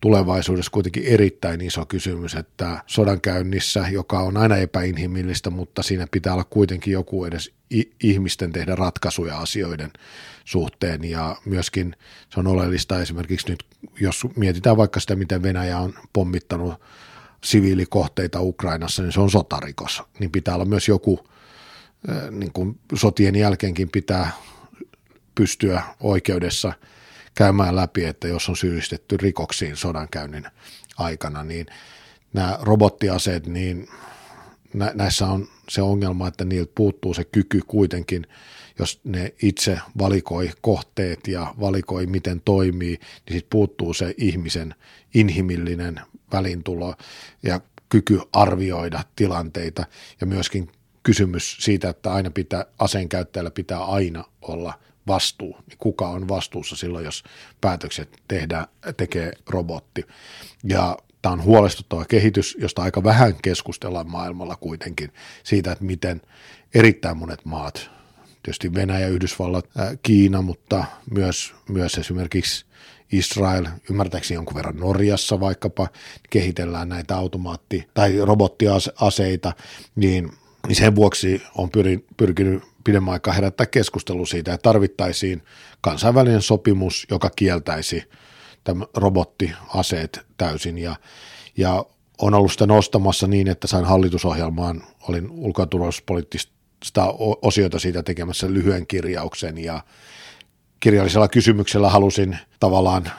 tulevaisuudessa 0.00 0.70
kuitenkin 0.70 1.04
erittäin 1.04 1.60
iso 1.60 1.86
kysymys, 1.86 2.34
että 2.34 2.82
sodankäynnissä, 2.86 3.86
joka 3.90 4.18
on 4.18 4.36
aina 4.36 4.56
epäinhimillistä, 4.56 5.50
mutta 5.50 5.82
siinä 5.82 6.06
pitää 6.10 6.32
olla 6.32 6.44
kuitenkin 6.44 6.92
joku 6.92 7.24
edes 7.24 7.52
ihmisten 8.02 8.52
tehdä 8.52 8.74
ratkaisuja 8.74 9.38
asioiden 9.38 9.90
suhteen. 10.44 11.04
Ja 11.04 11.36
myöskin 11.44 11.96
se 12.34 12.40
on 12.40 12.46
oleellista 12.46 13.00
esimerkiksi 13.00 13.50
nyt, 13.50 13.64
jos 14.00 14.26
mietitään 14.36 14.76
vaikka 14.76 15.00
sitä, 15.00 15.16
miten 15.16 15.42
Venäjä 15.42 15.78
on 15.78 15.94
pommittanut 16.12 16.74
siviilikohteita 17.44 18.40
Ukrainassa, 18.40 19.02
niin 19.02 19.12
se 19.12 19.20
on 19.20 19.30
sotarikos, 19.30 20.02
niin 20.18 20.30
pitää 20.30 20.54
olla 20.54 20.64
myös 20.64 20.88
joku, 20.88 21.28
niin 22.30 22.52
kuin 22.52 22.78
sotien 22.94 23.36
jälkeenkin 23.36 23.90
pitää 23.90 24.30
pystyä 25.34 25.82
oikeudessa– 26.00 26.72
käymään 27.34 27.76
läpi, 27.76 28.04
että 28.04 28.28
jos 28.28 28.48
on 28.48 28.56
syyllistetty 28.56 29.16
rikoksiin 29.16 29.76
sodankäynnin 29.76 30.46
aikana, 30.98 31.44
niin 31.44 31.66
nämä 32.32 32.58
robottiaseet, 32.62 33.46
niin 33.46 33.88
näissä 34.94 35.26
on 35.26 35.48
se 35.68 35.82
ongelma, 35.82 36.28
että 36.28 36.44
niiltä 36.44 36.72
puuttuu 36.74 37.14
se 37.14 37.24
kyky 37.24 37.60
kuitenkin, 37.66 38.26
jos 38.78 39.00
ne 39.04 39.34
itse 39.42 39.78
valikoi 39.98 40.50
kohteet 40.60 41.28
ja 41.28 41.54
valikoi 41.60 42.06
miten 42.06 42.40
toimii, 42.40 42.96
niin 42.98 43.32
sitten 43.32 43.50
puuttuu 43.50 43.94
se 43.94 44.14
ihmisen 44.16 44.74
inhimillinen 45.14 46.00
välintulo 46.32 46.94
ja 47.42 47.60
kyky 47.88 48.20
arvioida 48.32 49.04
tilanteita. 49.16 49.86
Ja 50.20 50.26
myöskin 50.26 50.68
kysymys 51.02 51.56
siitä, 51.60 51.88
että 51.88 52.12
aina 52.12 52.30
pitää, 52.30 52.64
aseen 52.78 53.08
käyttäjällä 53.08 53.50
pitää 53.50 53.84
aina 53.84 54.24
olla– 54.42 54.74
vastuu, 55.06 55.56
niin 55.66 55.78
kuka 55.78 56.08
on 56.08 56.28
vastuussa 56.28 56.76
silloin, 56.76 57.04
jos 57.04 57.24
päätökset 57.60 58.22
tehdään, 58.28 58.66
tekee 58.96 59.32
robotti. 59.48 60.04
Ja 60.64 60.96
tämä 61.22 61.32
on 61.32 61.42
huolestuttava 61.42 62.04
kehitys, 62.04 62.56
josta 62.60 62.82
aika 62.82 63.04
vähän 63.04 63.34
keskustellaan 63.42 64.10
maailmalla 64.10 64.56
kuitenkin 64.56 65.12
siitä, 65.44 65.72
että 65.72 65.84
miten 65.84 66.20
erittäin 66.74 67.16
monet 67.16 67.44
maat, 67.44 67.90
tietysti 68.42 68.74
Venäjä, 68.74 69.08
Yhdysvallat, 69.08 69.68
Kiina, 70.02 70.42
mutta 70.42 70.84
myös, 71.10 71.54
myös 71.68 71.94
esimerkiksi 71.94 72.64
Israel, 73.12 73.66
ymmärtääkseni 73.90 74.36
jonkun 74.36 74.54
verran 74.54 74.76
Norjassa 74.76 75.40
vaikkapa, 75.40 75.88
kehitellään 76.30 76.88
näitä 76.88 77.16
automaatti- 77.16 77.88
tai 77.94 78.18
robottiaseita, 78.20 79.52
niin, 79.96 80.30
niin 80.68 80.76
sen 80.76 80.94
vuoksi 80.94 81.42
on 81.54 81.70
pyrin, 81.70 82.06
pyrkinyt 82.16 82.62
pidemmän 82.84 83.12
aikaa 83.12 83.34
herättää 83.34 83.66
keskustelu 83.66 84.26
siitä, 84.26 84.54
että 84.54 84.62
tarvittaisiin 84.62 85.42
kansainvälinen 85.80 86.42
sopimus, 86.42 87.06
joka 87.10 87.30
kieltäisi 87.36 88.04
tämän 88.64 88.86
robottiaseet 88.96 90.20
täysin. 90.36 90.78
Ja, 90.78 90.96
ja 91.56 91.84
on 92.18 92.34
ollut 92.34 92.52
sitä 92.52 92.66
nostamassa 92.66 93.26
niin, 93.26 93.48
että 93.48 93.66
sain 93.66 93.84
hallitusohjelmaan, 93.84 94.82
olin 95.08 95.30
ulko- 95.30 95.62
ja 95.62 95.66
osiota 97.42 97.78
siitä 97.78 98.02
tekemässä 98.02 98.50
lyhyen 98.50 98.86
kirjauksen. 98.86 99.58
Ja 99.58 99.84
kirjallisella 100.80 101.28
kysymyksellä 101.28 101.90
halusin 101.90 102.38
tavallaan 102.60 103.10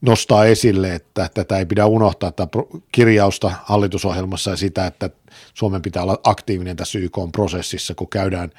nostaa 0.00 0.44
esille, 0.44 0.94
että 0.94 1.30
tätä 1.34 1.58
ei 1.58 1.66
pidä 1.66 1.86
unohtaa 1.86 2.32
tätä 2.32 2.58
kirjausta 2.92 3.52
hallitusohjelmassa 3.64 4.50
ja 4.50 4.56
sitä, 4.56 4.86
että 4.86 5.10
Suomen 5.54 5.82
pitää 5.82 6.02
olla 6.02 6.20
aktiivinen 6.24 6.76
tässä 6.76 6.98
YK-prosessissa, 6.98 7.94
kun 7.94 8.08
käydään 8.08 8.50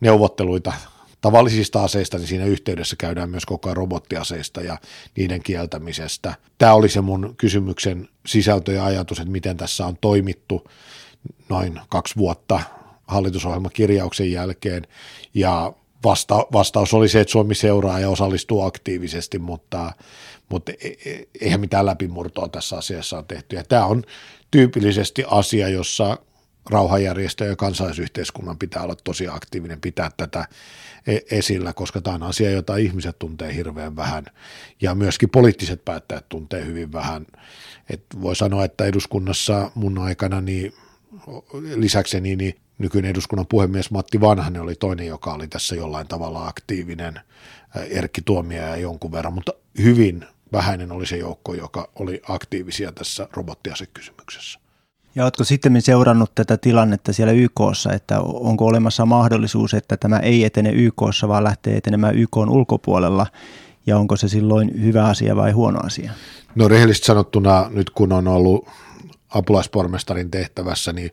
neuvotteluita 0.00 0.72
tavallisista 1.20 1.84
aseista, 1.84 2.18
niin 2.18 2.28
siinä 2.28 2.44
yhteydessä 2.44 2.96
käydään 2.96 3.30
myös 3.30 3.46
koko 3.46 3.68
ajan 3.68 3.76
robottiaseista 3.76 4.60
ja 4.60 4.78
niiden 5.16 5.42
kieltämisestä. 5.42 6.34
Tämä 6.58 6.74
oli 6.74 6.88
se 6.88 7.00
mun 7.00 7.34
kysymyksen 7.36 8.08
sisältö 8.26 8.72
ja 8.72 8.84
ajatus, 8.84 9.18
että 9.20 9.30
miten 9.30 9.56
tässä 9.56 9.86
on 9.86 9.96
toimittu 10.00 10.70
noin 11.48 11.80
kaksi 11.88 12.16
vuotta 12.16 12.60
hallitusohjelmakirjauksen 13.06 14.32
jälkeen 14.32 14.86
ja 15.34 15.72
vasta, 16.04 16.46
vastaus 16.52 16.94
oli 16.94 17.08
se, 17.08 17.20
että 17.20 17.32
Suomi 17.32 17.54
seuraa 17.54 18.00
ja 18.00 18.10
osallistuu 18.10 18.62
aktiivisesti, 18.62 19.38
mutta, 19.38 19.92
mutta 20.48 20.72
e, 20.72 20.88
e, 20.88 21.28
eihän 21.40 21.60
mitään 21.60 21.86
läpimurtoa 21.86 22.48
tässä 22.48 22.76
asiassa 22.76 23.18
on 23.18 23.26
tehty. 23.26 23.56
Ja 23.56 23.64
tämä 23.64 23.86
on 23.86 24.02
tyypillisesti 24.50 25.24
asia, 25.26 25.68
jossa 25.68 26.18
rauhanjärjestö 26.70 27.44
ja 27.44 27.56
kansalaisyhteiskunnan 27.56 28.58
pitää 28.58 28.82
olla 28.82 28.96
tosi 29.04 29.28
aktiivinen, 29.28 29.80
pitää 29.80 30.10
tätä 30.16 30.48
e-, 31.06 31.38
esillä, 31.38 31.72
koska 31.72 32.00
tämä 32.00 32.14
on 32.14 32.22
asia, 32.22 32.50
jota 32.50 32.76
ihmiset 32.76 33.18
tuntee 33.18 33.54
hirveän 33.54 33.96
vähän 33.96 34.24
ja 34.82 34.94
myöskin 34.94 35.30
poliittiset 35.30 35.84
päättäjät 35.84 36.28
tuntee 36.28 36.64
hyvin 36.64 36.92
vähän. 36.92 37.26
Et 37.90 38.04
voi 38.22 38.36
sanoa, 38.36 38.64
että 38.64 38.84
eduskunnassa 38.84 39.70
mun 39.74 39.98
aikana 39.98 40.40
niin 40.40 40.72
lisäkseni 41.76 42.36
niin 42.36 42.54
nykyinen 42.78 43.10
eduskunnan 43.10 43.46
puhemies 43.46 43.90
Matti 43.90 44.20
Vanhanen 44.20 44.62
oli 44.62 44.74
toinen, 44.74 45.06
joka 45.06 45.34
oli 45.34 45.48
tässä 45.48 45.74
jollain 45.74 46.08
tavalla 46.08 46.46
aktiivinen, 46.46 47.20
Erkki 47.90 48.22
Tuomia 48.22 48.76
jonkun 48.76 49.12
verran, 49.12 49.32
mutta 49.32 49.52
hyvin 49.82 50.24
vähäinen 50.54 50.92
oli 50.92 51.06
se 51.06 51.16
joukko, 51.16 51.54
joka 51.54 51.88
oli 51.94 52.22
aktiivisia 52.28 52.92
tässä 52.92 53.28
robottiasekysymyksessä. 53.32 54.58
Ja 55.14 55.24
oletko 55.24 55.44
sitten 55.44 55.82
seurannut 55.82 56.34
tätä 56.34 56.56
tilannetta 56.56 57.12
siellä 57.12 57.32
YKssa, 57.32 57.92
että 57.92 58.20
onko 58.20 58.66
olemassa 58.66 59.06
mahdollisuus, 59.06 59.74
että 59.74 59.96
tämä 59.96 60.18
ei 60.18 60.44
etene 60.44 60.70
YKssa, 60.70 61.28
vaan 61.28 61.44
lähtee 61.44 61.76
etenemään 61.76 62.16
YK 62.16 62.36
ulkopuolella, 62.36 63.26
ja 63.86 63.98
onko 63.98 64.16
se 64.16 64.28
silloin 64.28 64.82
hyvä 64.82 65.04
asia 65.04 65.36
vai 65.36 65.52
huono 65.52 65.80
asia? 65.86 66.12
No 66.54 66.68
rehellisesti 66.68 67.06
sanottuna 67.06 67.66
nyt 67.70 67.90
kun 67.90 68.12
on 68.12 68.28
ollut 68.28 68.68
apulaispormestarin 69.28 70.30
tehtävässä, 70.30 70.92
niin 70.92 71.10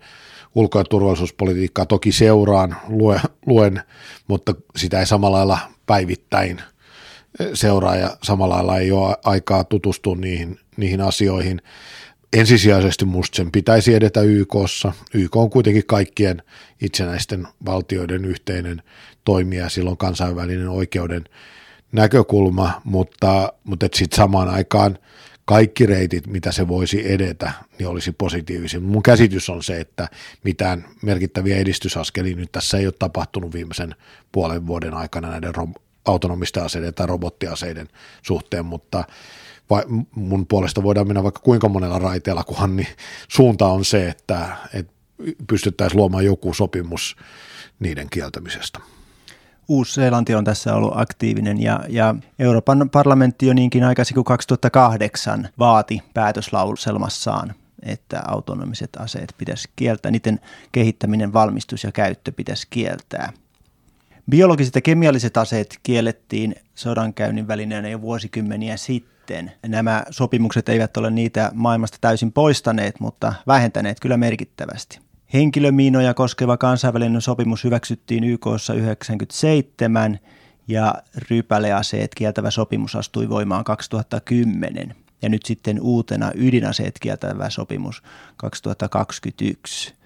ulko- 0.56 0.78
ja 0.78 0.84
turvallisuuspolitiikkaa 0.84 1.86
toki 1.86 2.12
seuraan, 2.12 2.76
luen, 2.88 3.22
luen, 3.46 3.84
mutta 4.28 4.56
sitä 4.76 5.00
ei 5.00 5.06
samalla 5.06 5.38
lailla 5.38 5.60
päivittäin 5.86 6.62
seuraa 7.54 7.96
ja 7.96 8.18
samalla 8.24 8.56
lailla 8.56 8.78
ei 8.78 8.92
ole 8.92 9.16
aikaa 9.24 9.64
tutustua 9.64 10.16
niihin, 10.16 10.60
niihin 10.78 11.02
asioihin. 11.02 11.62
Ensisijaisesti 12.34 13.06
musta 13.06 13.36
sen 13.36 13.52
pitäisi 13.52 13.94
edetä 13.94 14.22
YKssa. 14.22 14.94
YK 15.14 15.36
on 15.36 15.50
kuitenkin 15.50 15.86
kaikkien 15.86 16.44
itsenäisten 16.82 17.48
valtioiden 17.66 18.26
yhteinen 18.26 18.84
toimija, 19.24 19.70
silloin 19.70 19.98
kansainvälinen 19.98 20.70
oikeuden 20.70 21.24
näkökulma, 21.92 22.82
mutta, 22.84 23.54
mutta 23.64 23.88
sitten 23.94 24.18
samaan 24.18 24.50
aikaan– 24.50 24.98
kaikki 25.46 25.86
reitit, 25.86 26.28
mitä 26.28 26.52
se 26.52 26.68
voisi 26.68 27.12
edetä, 27.12 27.52
niin 27.80 27.88
olisi 27.88 28.12
positiivisia. 28.12 28.80
Mun 28.80 29.04
käsitys 29.04 29.50
on 29.50 29.64
se, 29.64 29.80
että 29.80 30.08
mitään 30.44 30.86
merkittäviä 31.02 31.58
edistysaskelia 31.58 32.36
nyt 32.36 32.52
tässä 32.52 32.78
ei 32.78 32.86
ole 32.86 32.94
tapahtunut 33.00 33.54
viimeisen 33.54 33.96
puolen 34.32 34.68
vuoden 34.68 34.94
aikana 34.94 35.30
näiden 35.30 35.54
autonomisten 36.06 36.64
aseiden 36.64 36.94
tai 36.94 37.08
robottiaseiden 37.08 37.88
suhteen, 38.22 38.66
mutta 38.66 39.04
vai, 39.70 39.84
mun 40.16 40.48
puolesta 40.48 40.84
voidaan 40.84 41.08
mennä 41.08 41.24
vaikka 41.24 41.42
kuinka 41.44 41.70
monella 41.70 42.00
raiteella, 42.00 42.44
kunhan 42.44 42.76
niin 42.76 42.88
suunta 43.28 43.68
on 43.68 43.86
se, 43.86 44.10
että, 44.10 44.48
että 44.74 44.94
pystyttäisiin 45.48 45.98
luomaan 45.98 46.26
joku 46.26 46.54
sopimus 46.54 47.16
niiden 47.80 48.10
kieltämisestä. 48.10 48.80
Uusi-Seelanti 49.68 50.36
on 50.36 50.44
tässä 50.44 50.76
ollut 50.76 50.94
aktiivinen 50.96 51.62
ja, 51.62 51.80
ja 51.90 52.16
Euroopan 52.40 52.90
parlamentti 52.90 53.48
jo 53.48 53.54
niinkin 53.54 53.84
aikaisin 53.84 54.16
kuin 54.16 54.24
2008 54.24 55.50
vaati 55.60 56.02
päätöslauselmassaan, 56.14 57.54
että 57.84 58.22
autonomiset 58.28 58.90
aseet 59.00 59.36
pitäisi 59.38 59.70
kieltää, 59.76 60.12
niiden 60.12 60.40
kehittäminen, 60.72 61.34
valmistus 61.34 61.84
ja 61.84 61.92
käyttö 61.92 62.32
pitäisi 62.32 62.68
kieltää. 62.70 63.34
Biologiset 64.32 64.76
ja 64.76 64.82
kemialliset 64.82 65.38
aseet 65.38 65.80
kiellettiin 65.84 66.56
sodankäynnin 66.76 67.48
välineenä 67.48 67.90
jo 67.90 68.02
vuosikymmeniä 68.02 68.78
sitten. 68.78 69.52
Nämä 69.68 70.04
sopimukset 70.10 70.70
eivät 70.70 70.98
ole 70.98 71.12
niitä 71.12 71.52
maailmasta 71.54 71.98
täysin 72.02 72.32
poistaneet, 72.32 73.00
mutta 73.00 73.34
vähentäneet 73.48 74.00
kyllä 74.00 74.18
merkittävästi. 74.18 75.00
Henkilömiinoja 75.34 76.14
koskeva 76.14 76.58
kansainvälinen 76.58 77.22
sopimus 77.22 77.64
hyväksyttiin 77.64 78.24
YKssa 78.24 78.74
97 78.74 80.20
ja 80.68 80.96
rypäleaseet 81.30 82.16
kieltävä 82.16 82.52
sopimus 82.52 82.96
astui 82.96 83.30
voimaan 83.30 83.64
2010 83.64 84.96
ja 85.22 85.30
nyt 85.30 85.46
sitten 85.46 85.82
uutena 85.82 86.32
ydinaseet 86.36 86.96
kieltävä 87.00 87.50
sopimus 87.50 88.04
2021. 88.38 90.01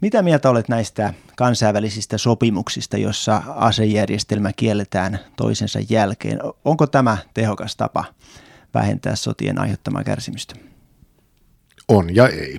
Mitä 0.00 0.22
mieltä 0.22 0.50
olet 0.50 0.68
näistä 0.68 1.14
kansainvälisistä 1.36 2.18
sopimuksista, 2.18 2.96
jossa 2.96 3.42
asejärjestelmä 3.46 4.52
kielletään 4.56 5.18
toisensa 5.36 5.78
jälkeen? 5.88 6.38
Onko 6.64 6.86
tämä 6.86 7.18
tehokas 7.34 7.76
tapa 7.76 8.04
vähentää 8.74 9.16
sotien 9.16 9.58
aiheuttamaa 9.58 10.04
kärsimystä? 10.04 10.54
On 11.88 12.16
ja 12.16 12.28
ei 12.28 12.58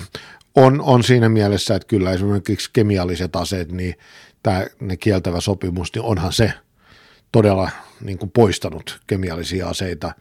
on, 0.58 0.82
on 0.82 1.04
siinä 1.04 1.30
mielessä, 1.30 1.76
että 1.76 1.88
kyllä 1.88 2.12
esimerkiksi 2.12 2.70
kemialliset 2.74 3.36
aseet, 3.36 3.72
niin 3.72 3.96
tämä, 4.44 4.66
ne 4.80 4.98
kieltävä 4.98 5.42
sopimus, 5.42 5.94
niin 5.94 6.04
onhan 6.04 6.34
se 6.34 6.54
todella 7.32 7.70
niin 8.02 8.18
kuin 8.18 8.32
poistanut 8.32 9.00
kemiallisia 9.08 9.70
aseita 9.70 10.12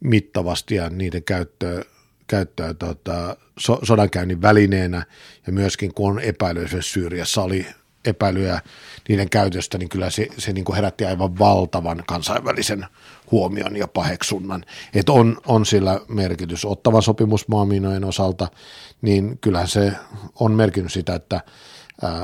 mittavasti 0.00 0.74
ja 0.74 0.90
niiden 0.90 1.22
käyttöä, 1.22 1.82
käyttöä 2.26 2.74
tota, 2.74 3.36
so, 3.58 3.78
sodankäynnin 3.82 4.42
välineenä 4.42 5.06
ja 5.46 5.52
myöskin 5.52 5.94
kun 5.94 6.10
on 6.10 6.20
epäily, 6.20 6.68
Syyriassa 6.80 7.42
oli 7.42 7.66
epäilyjä 8.04 8.60
niiden 9.08 9.30
käytöstä, 9.30 9.78
niin 9.78 9.88
kyllä 9.88 10.10
se, 10.10 10.28
se 10.38 10.52
niin 10.52 10.64
kuin 10.64 10.76
herätti 10.76 11.04
aivan 11.04 11.38
valtavan 11.38 12.02
kansainvälisen 12.06 12.86
huomion 13.30 13.76
ja 13.76 13.88
paheksunnan. 13.88 14.64
Että 14.94 15.12
on, 15.12 15.38
on 15.46 15.66
sillä 15.66 16.00
merkitys. 16.08 16.64
Ottava 16.64 17.00
sopimus 17.00 17.46
osalta, 18.04 18.48
niin 19.02 19.38
kyllähän 19.38 19.68
se 19.68 19.92
on 20.40 20.52
merkinnyt 20.52 20.92
sitä, 20.92 21.14
että 21.14 21.40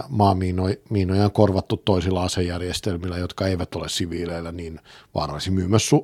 maamiinoja 0.09 1.25
on 1.25 1.33
korvattu 1.33 1.77
toisilla 1.77 2.23
asejärjestelmillä, 2.23 3.19
jotka 3.19 3.47
eivät 3.47 3.75
ole 3.75 3.89
siviileillä 3.89 4.53
niin 4.53 4.81
vaarallisia. 5.15 5.53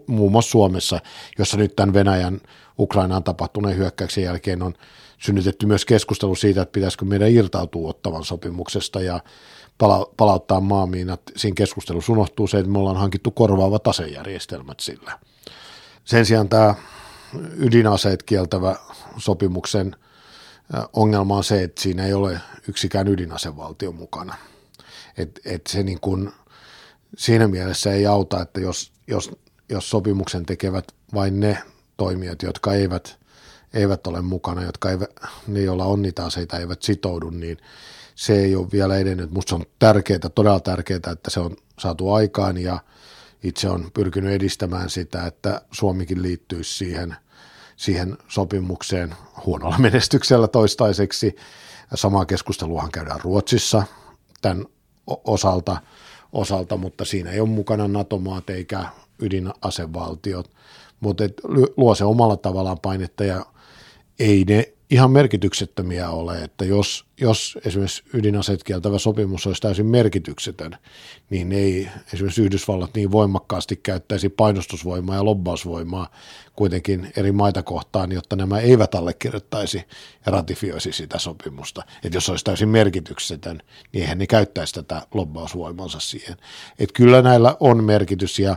Muun 0.06 0.32
muassa 0.32 0.50
Suomessa, 0.50 1.00
jossa 1.38 1.56
nyt 1.56 1.76
tämän 1.76 1.94
Venäjän 1.94 2.40
Ukrainaan 2.78 3.24
tapahtuneen 3.24 3.76
hyökkäyksen 3.76 4.24
jälkeen 4.24 4.62
on 4.62 4.74
synnytetty 5.18 5.66
myös 5.66 5.84
keskustelu 5.84 6.34
siitä, 6.34 6.62
että 6.62 6.72
pitäisikö 6.72 7.04
meidän 7.04 7.30
irtautua 7.30 7.88
ottavan 7.88 8.24
sopimuksesta 8.24 9.00
ja 9.00 9.20
pala- 9.78 10.10
palauttaa 10.16 10.60
maamiinat. 10.60 11.20
Siinä 11.36 11.54
keskustelussa 11.54 12.12
unohtuu 12.12 12.46
se, 12.46 12.58
että 12.58 12.70
me 12.70 12.78
ollaan 12.78 12.96
hankittu 12.96 13.30
korvaavat 13.30 13.88
asejärjestelmät 13.88 14.80
sillä. 14.80 15.18
Sen 16.04 16.26
sijaan 16.26 16.48
tämä 16.48 16.74
ydinaseet 17.56 18.22
kieltävä 18.22 18.76
sopimuksen 19.16 19.96
ongelma 20.92 21.36
on 21.36 21.44
se, 21.44 21.62
että 21.62 21.82
siinä 21.82 22.06
ei 22.06 22.14
ole 22.14 22.40
yksikään 22.68 23.08
ydinasevaltio 23.08 23.92
mukana. 23.92 24.34
Et, 25.16 25.40
et 25.44 25.66
se 25.66 25.82
niin 25.82 26.00
kun, 26.00 26.32
siinä 27.16 27.48
mielessä 27.48 27.92
ei 27.92 28.06
auta, 28.06 28.42
että 28.42 28.60
jos, 28.60 28.92
jos, 29.06 29.30
jos 29.68 29.90
sopimuksen 29.90 30.46
tekevät 30.46 30.92
vain 31.14 31.40
ne 31.40 31.58
toimijat, 31.96 32.42
jotka 32.42 32.72
eivät, 32.72 33.18
eivät 33.74 34.06
ole 34.06 34.22
mukana, 34.22 34.62
jotka 34.62 34.90
eivät, 34.90 35.10
ne, 35.46 35.60
joilla 35.60 35.84
on 35.84 36.02
niitä 36.02 36.24
aseita, 36.24 36.58
eivät 36.58 36.82
sitoudu, 36.82 37.30
niin 37.30 37.58
se 38.14 38.40
ei 38.40 38.56
ole 38.56 38.68
vielä 38.72 38.96
edennyt. 38.96 39.30
Minusta 39.30 39.48
se 39.48 39.54
on 39.54 39.66
tärkeää, 39.78 40.18
todella 40.34 40.60
tärkeää, 40.60 41.12
että 41.12 41.30
se 41.30 41.40
on 41.40 41.56
saatu 41.78 42.12
aikaan 42.12 42.56
ja 42.56 42.78
itse 43.42 43.68
on 43.68 43.90
pyrkinyt 43.94 44.32
edistämään 44.32 44.90
sitä, 44.90 45.26
että 45.26 45.60
Suomikin 45.70 46.22
liittyisi 46.22 46.74
siihen, 46.74 47.16
siihen 47.76 48.18
sopimukseen 48.28 49.14
huonolla 49.46 49.78
menestyksellä 49.88 50.48
toistaiseksi. 50.48 51.36
Samaa 51.94 52.26
keskusteluahan 52.26 52.90
käydään 52.90 53.20
Ruotsissa 53.20 53.82
tämän 54.42 54.66
osalta, 55.24 55.76
osalta 56.32 56.76
mutta 56.76 57.04
siinä 57.04 57.30
ei 57.30 57.40
ole 57.40 57.48
mukana 57.48 57.88
NATO-maat 57.88 58.50
eikä 58.50 58.84
ydinasevaltiot, 59.18 60.50
mutta 61.00 61.24
luo 61.76 61.94
se 61.94 62.04
omalla 62.04 62.36
tavallaan 62.36 62.80
painetta 62.80 63.24
ja 63.24 63.46
ei 64.18 64.44
ne 64.48 64.72
ihan 64.94 65.10
merkityksettömiä 65.10 66.10
ole, 66.10 66.42
että 66.42 66.64
jos, 66.64 67.04
jos 67.20 67.58
esimerkiksi 67.64 68.02
ydinaseet 68.12 68.64
kieltävä 68.64 68.98
sopimus 68.98 69.46
olisi 69.46 69.62
täysin 69.62 69.86
merkityksetön, 69.86 70.76
niin 71.30 71.52
ei 71.52 71.88
esimerkiksi 72.12 72.42
Yhdysvallat 72.42 72.94
niin 72.94 73.12
voimakkaasti 73.12 73.76
käyttäisi 73.76 74.28
painostusvoimaa 74.28 75.16
ja 75.16 75.24
lobbausvoimaa 75.24 76.08
kuitenkin 76.56 77.12
eri 77.16 77.32
maita 77.32 77.62
kohtaan, 77.62 78.12
jotta 78.12 78.36
nämä 78.36 78.58
eivät 78.58 78.94
allekirjoittaisi 78.94 79.84
ja 80.26 80.32
ratifioisi 80.32 80.92
sitä 80.92 81.18
sopimusta. 81.18 81.82
Että 82.04 82.16
jos 82.16 82.28
olisi 82.28 82.44
täysin 82.44 82.68
merkityksetön, 82.68 83.62
niin 83.92 84.02
eihän 84.02 84.18
ne 84.18 84.26
käyttäisi 84.26 84.74
tätä 84.74 85.02
lobbausvoimansa 85.14 86.00
siihen. 86.00 86.36
Että 86.78 86.94
kyllä 86.94 87.22
näillä 87.22 87.56
on 87.60 87.84
merkitys 87.84 88.38
ja 88.38 88.56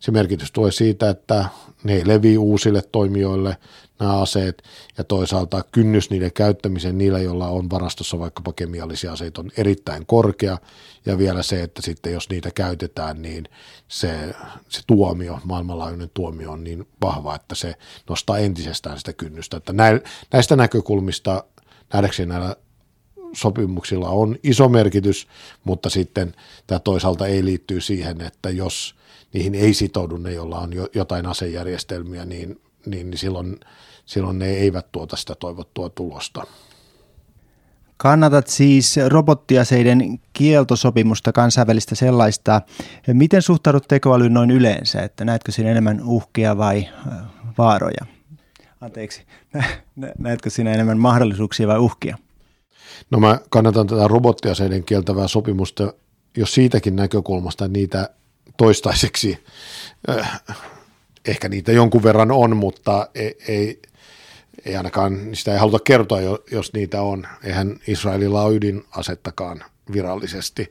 se 0.00 0.10
merkitys 0.10 0.52
tulee 0.52 0.72
siitä, 0.72 1.10
että 1.10 1.44
ne 1.84 2.02
levii 2.04 2.38
uusille 2.38 2.82
toimijoille– 2.92 3.56
nämä 4.00 4.20
aseet 4.20 4.62
ja 4.98 5.04
toisaalta 5.04 5.64
kynnys 5.72 6.10
niiden 6.10 6.32
käyttämiseen 6.32 6.98
niillä, 6.98 7.18
joilla 7.18 7.48
on 7.48 7.70
varastossa 7.70 8.18
vaikkapa 8.18 8.52
kemiallisia 8.52 9.12
aseita 9.12 9.40
on 9.40 9.50
erittäin 9.56 10.06
korkea 10.06 10.58
ja 11.06 11.18
vielä 11.18 11.42
se, 11.42 11.62
että 11.62 11.82
sitten 11.82 12.12
jos 12.12 12.28
niitä 12.28 12.50
käytetään, 12.50 13.22
niin 13.22 13.48
se, 13.88 14.34
se 14.68 14.80
tuomio, 14.86 15.38
maailmanlaajuinen 15.44 16.10
tuomio 16.14 16.52
on 16.52 16.64
niin 16.64 16.88
vahva, 17.02 17.34
että 17.34 17.54
se 17.54 17.74
nostaa 18.08 18.38
entisestään 18.38 18.98
sitä 18.98 19.12
kynnystä. 19.12 19.56
Että 19.56 19.72
näistä 20.32 20.56
näkökulmista 20.56 21.44
nähdäkseni 21.92 22.28
näillä 22.28 22.56
sopimuksilla 23.32 24.08
on 24.08 24.36
iso 24.42 24.68
merkitys, 24.68 25.28
mutta 25.64 25.90
sitten 25.90 26.34
tämä 26.66 26.78
toisaalta 26.78 27.26
ei 27.26 27.44
liittyy 27.44 27.80
siihen, 27.80 28.20
että 28.20 28.50
jos 28.50 28.94
niihin 29.32 29.54
ei 29.54 29.74
sitoudu 29.74 30.16
ne, 30.16 30.32
joilla 30.32 30.58
on 30.58 30.72
jo, 30.72 30.88
jotain 30.94 31.26
asejärjestelmiä, 31.26 32.24
niin, 32.24 32.60
niin, 32.86 33.10
niin 33.10 33.18
silloin, 33.18 33.60
silloin 34.06 34.38
ne 34.38 34.46
eivät 34.46 34.92
tuota 34.92 35.16
sitä 35.16 35.34
toivottua 35.34 35.88
tulosta. 35.88 36.46
Kannatat 37.96 38.46
siis 38.46 38.96
robottiaseiden 39.08 40.20
kieltosopimusta, 40.32 41.32
kansainvälistä 41.32 41.94
sellaista. 41.94 42.60
Miten 43.06 43.42
suhtaudut 43.42 43.88
tekoälyyn 43.88 44.34
noin 44.34 44.50
yleensä? 44.50 45.02
Että 45.02 45.24
näetkö 45.24 45.52
siinä 45.52 45.70
enemmän 45.70 46.00
uhkia 46.04 46.58
vai 46.58 46.88
äh, 47.06 47.18
vaaroja? 47.58 48.06
Anteeksi, 48.80 49.22
näetkö 50.18 50.50
siinä 50.50 50.72
enemmän 50.72 50.98
mahdollisuuksia 50.98 51.68
vai 51.68 51.78
uhkia? 51.78 52.18
No 53.10 53.20
mä 53.20 53.38
kannatan 53.50 53.86
tätä 53.86 54.08
robottiaseiden 54.08 54.84
kieltävää 54.84 55.28
sopimusta, 55.28 55.92
jos 56.36 56.54
siitäkin 56.54 56.96
näkökulmasta 56.96 57.68
niitä 57.68 58.10
toistaiseksi, 58.56 59.44
äh, 60.10 60.42
ehkä 61.28 61.48
niitä 61.48 61.72
jonkun 61.72 62.02
verran 62.02 62.30
on, 62.30 62.56
mutta 62.56 63.08
ei, 63.14 63.38
ei, 63.48 63.82
ei 64.64 64.76
ainakaan, 64.76 65.20
sitä 65.32 65.52
ei 65.52 65.58
haluta 65.58 65.78
kertoa, 65.84 66.18
jos 66.50 66.72
niitä 66.72 67.02
on. 67.02 67.26
Eihän 67.44 67.76
Israelilla 67.86 68.42
ole 68.42 68.54
ydinasettakaan 68.54 69.64
virallisesti. 69.92 70.70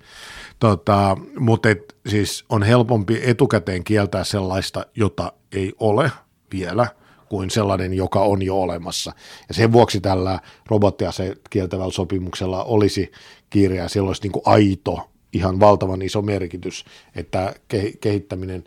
Tota, 0.59 1.17
mutta 1.39 1.69
et, 1.69 1.95
siis 2.07 2.45
on 2.49 2.63
helpompi 2.63 3.21
etukäteen 3.23 3.83
kieltää 3.83 4.23
sellaista, 4.23 4.85
jota 4.95 5.33
ei 5.51 5.73
ole 5.79 6.11
vielä– 6.51 6.87
kuin 7.31 7.49
sellainen, 7.49 7.93
joka 7.93 8.21
on 8.21 8.41
jo 8.41 8.61
olemassa. 8.61 9.13
Ja 9.47 9.53
sen 9.53 9.71
vuoksi 9.71 10.01
tällä 10.01 10.39
robottiase 10.69 11.35
kieltävällä 11.49 11.91
sopimuksella 11.91 12.63
olisi 12.63 13.11
kiire 13.49 13.75
ja 13.75 13.89
siellä 13.89 14.07
olisi 14.07 14.21
niin 14.21 14.31
kuin 14.31 14.43
aito, 14.45 15.09
ihan 15.33 15.59
valtavan 15.59 16.01
iso 16.01 16.21
merkitys, 16.21 16.85
että 17.15 17.53
kehittäminen 18.01 18.63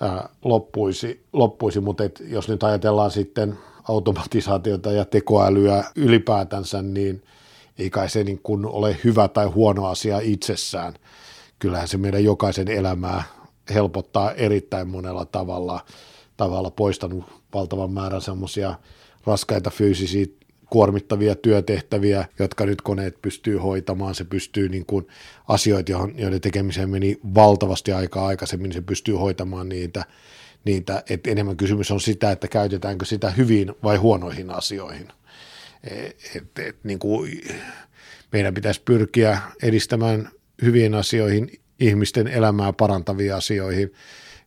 ää, 0.00 0.28
loppuisi, 0.44 1.24
loppuisi. 1.32 1.80
mutta 1.80 2.04
jos 2.20 2.48
nyt 2.48 2.62
ajatellaan 2.62 3.10
sitten 3.10 3.58
automatisaatiota 3.88 4.92
ja 4.92 5.04
tekoälyä 5.04 5.84
ylipäätänsä, 5.96 6.82
niin 6.82 7.22
ei 7.78 7.90
kai 7.90 8.08
se 8.08 8.24
niin 8.24 8.40
kuin 8.42 8.66
ole 8.66 8.96
hyvä 9.04 9.28
tai 9.28 9.46
huono 9.46 9.86
asia 9.86 10.18
itsessään. 10.22 10.94
Kyllähän 11.58 11.88
se 11.88 11.96
meidän 11.96 12.24
jokaisen 12.24 12.68
elämää 12.68 13.22
helpottaa 13.74 14.32
erittäin 14.32 14.88
monella 14.88 15.24
tavalla, 15.24 15.80
tavalla 16.36 16.70
poistanut 16.70 17.24
valtavan 17.54 17.90
määrän 17.90 18.20
semmoisia 18.20 18.74
raskaita 19.26 19.70
fyysisiä 19.70 20.26
kuormittavia 20.70 21.34
työtehtäviä, 21.34 22.24
jotka 22.38 22.66
nyt 22.66 22.82
koneet 22.82 23.22
pystyy 23.22 23.56
hoitamaan. 23.56 24.14
Se 24.14 24.24
pystyy 24.24 24.68
niin 24.68 24.86
kuin 24.86 25.06
asioita, 25.48 25.92
joiden 26.14 26.40
tekemiseen 26.40 26.90
meni 26.90 27.20
valtavasti 27.34 27.92
aikaa 27.92 28.26
aikaisemmin, 28.26 28.72
se 28.72 28.80
pystyy 28.80 29.14
hoitamaan 29.14 29.68
niitä, 29.68 30.04
niitä. 30.64 31.02
Et 31.10 31.26
enemmän 31.26 31.56
kysymys 31.56 31.90
on 31.90 32.00
sitä, 32.00 32.30
että 32.30 32.48
käytetäänkö 32.48 33.04
sitä 33.04 33.30
hyviin 33.30 33.74
vai 33.82 33.96
huonoihin 33.96 34.50
asioihin. 34.50 35.08
Et, 36.34 36.58
et, 36.58 36.76
niin 36.84 36.98
kuin 36.98 37.40
meidän 38.32 38.54
pitäisi 38.54 38.82
pyrkiä 38.84 39.38
edistämään 39.62 40.30
hyvien 40.62 40.94
asioihin, 40.94 41.60
ihmisten 41.80 42.28
elämää 42.28 42.72
parantaviin 42.72 43.34
asioihin, 43.34 43.92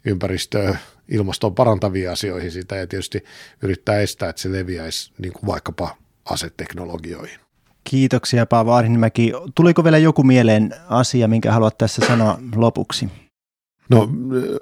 ympäristöä, 0.06 0.78
ilmastoa 1.10 1.52
parantaviin 1.52 2.10
asioihin 2.10 2.52
sitä 2.52 2.76
ja 2.76 2.88
tietysti 2.88 3.24
yrittää 3.62 4.00
estää, 4.00 4.30
että 4.30 4.42
se 4.42 4.52
leviäisi 4.52 5.12
niin 5.18 5.34
kuin 5.34 5.48
vaikkapa 5.48 5.98
aseteknologioihin. 6.26 7.40
Kiitoksia 7.84 8.46
Paavo 8.46 8.74
Arhinmäki. 8.74 9.34
Tuliko 9.56 9.84
vielä 9.84 9.98
joku 9.98 10.24
mieleen 10.24 10.76
asia, 10.90 11.28
minkä 11.28 11.52
haluat 11.52 11.78
tässä 11.78 12.02
sanoa 12.08 12.40
lopuksi? 12.56 13.10
No 13.90 14.10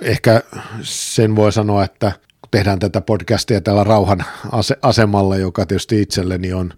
ehkä 0.01 0.43
sen 0.81 1.35
voi 1.35 1.51
sanoa, 1.51 1.83
että 1.83 2.11
kun 2.11 2.49
tehdään 2.51 2.79
tätä 2.79 3.01
podcastia 3.01 3.61
täällä 3.61 3.83
rauhan 3.83 4.25
asemalla, 4.81 5.37
joka 5.37 5.65
tietysti 5.65 6.01
itselleni 6.01 6.53
on 6.53 6.73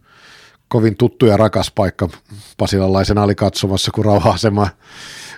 kovin 0.67 0.98
tuttu 0.98 1.26
ja 1.26 1.38
rakas 1.38 1.72
paikka 1.72 2.10
pasilalaisena 2.58 3.24
oli 3.24 3.36
katsomassa, 3.36 3.91
kun 3.91 4.06
rauha-asema 4.06 4.67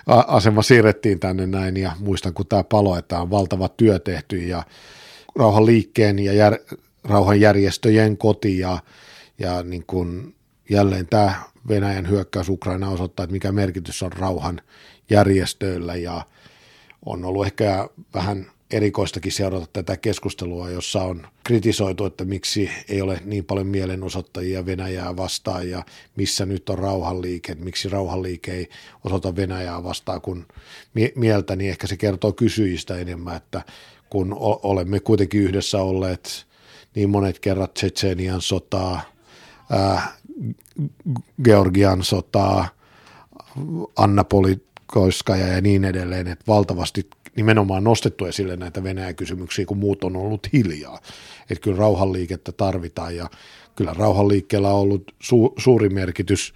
asema 0.06 0.62
siirrettiin 0.62 1.20
tänne 1.20 1.46
näin 1.46 1.76
ja 1.76 1.92
muistan, 1.98 2.34
kun 2.34 2.46
tämä 2.46 2.64
palo, 2.64 2.98
että 2.98 3.20
on 3.20 3.30
valtava 3.30 3.68
työ 3.68 3.98
tehty 3.98 4.36
ja 4.36 4.62
rauhan 5.36 5.66
liikkeen 5.66 6.18
ja 6.18 6.32
jär, 6.32 6.58
rauhan 7.04 7.40
järjestöjen 7.40 8.16
koti 8.16 8.58
ja, 8.58 8.78
ja 9.38 9.62
niin 9.62 9.84
kuin 9.86 10.34
jälleen 10.70 11.06
tämä 11.06 11.42
Venäjän 11.68 12.10
hyökkäys 12.10 12.48
Ukraina 12.48 12.90
osoittaa, 12.90 13.24
että 13.24 13.32
mikä 13.32 13.52
merkitys 13.52 14.02
on 14.02 14.12
rauhan 14.12 14.60
järjestöillä. 15.10 15.94
Ja 15.94 16.26
on 17.06 17.24
ollut 17.24 17.46
ehkä 17.46 17.88
vähän 18.14 18.46
erikoistakin 18.70 19.32
seurata 19.32 19.66
tätä 19.72 19.96
keskustelua, 19.96 20.70
jossa 20.70 21.02
on 21.02 21.26
kritisoitu, 21.44 22.04
että 22.04 22.24
miksi 22.24 22.70
ei 22.88 23.02
ole 23.02 23.20
niin 23.24 23.44
paljon 23.44 23.66
mielenosoittajia 23.66 24.66
Venäjää 24.66 25.16
vastaan 25.16 25.70
ja 25.70 25.82
missä 26.16 26.46
nyt 26.46 26.70
on 26.70 26.78
rauhanliike, 26.78 27.54
miksi 27.54 27.88
rauhanliike 27.88 28.52
ei 28.52 28.68
osoita 29.04 29.36
Venäjää 29.36 29.84
vastaan 29.84 30.20
kun 30.20 30.46
mieltä, 31.14 31.56
niin 31.56 31.70
ehkä 31.70 31.86
se 31.86 31.96
kertoo 31.96 32.32
kysyjistä 32.32 32.96
enemmän, 32.96 33.36
että 33.36 33.62
kun 34.10 34.36
olemme 34.40 35.00
kuitenkin 35.00 35.40
yhdessä 35.42 35.82
olleet 35.82 36.46
niin 36.94 37.10
monet 37.10 37.38
kerrat 37.38 37.74
Tsetsenian 37.74 38.40
sotaa, 38.40 39.13
Georgian 41.44 42.02
sotaa, 42.04 42.68
Anna 43.96 44.24
Politkoiskaja 44.24 45.46
ja 45.46 45.60
niin 45.60 45.84
edelleen, 45.84 46.26
että 46.26 46.44
valtavasti 46.48 47.10
nimenomaan 47.36 47.84
nostettu 47.84 48.26
esille 48.26 48.56
näitä 48.56 48.84
Venäjä-kysymyksiä, 48.84 49.66
kun 49.66 49.78
muut 49.78 50.04
on 50.04 50.16
ollut 50.16 50.52
hiljaa. 50.52 51.00
Että 51.50 51.62
kyllä 51.62 51.78
rauhanliikettä 51.78 52.52
tarvitaan 52.52 53.16
ja 53.16 53.30
kyllä 53.76 53.94
rauhanliikkeellä 53.94 54.68
on 54.68 54.80
ollut 54.80 55.14
su- 55.24 55.52
suuri 55.58 55.88
merkitys 55.88 56.54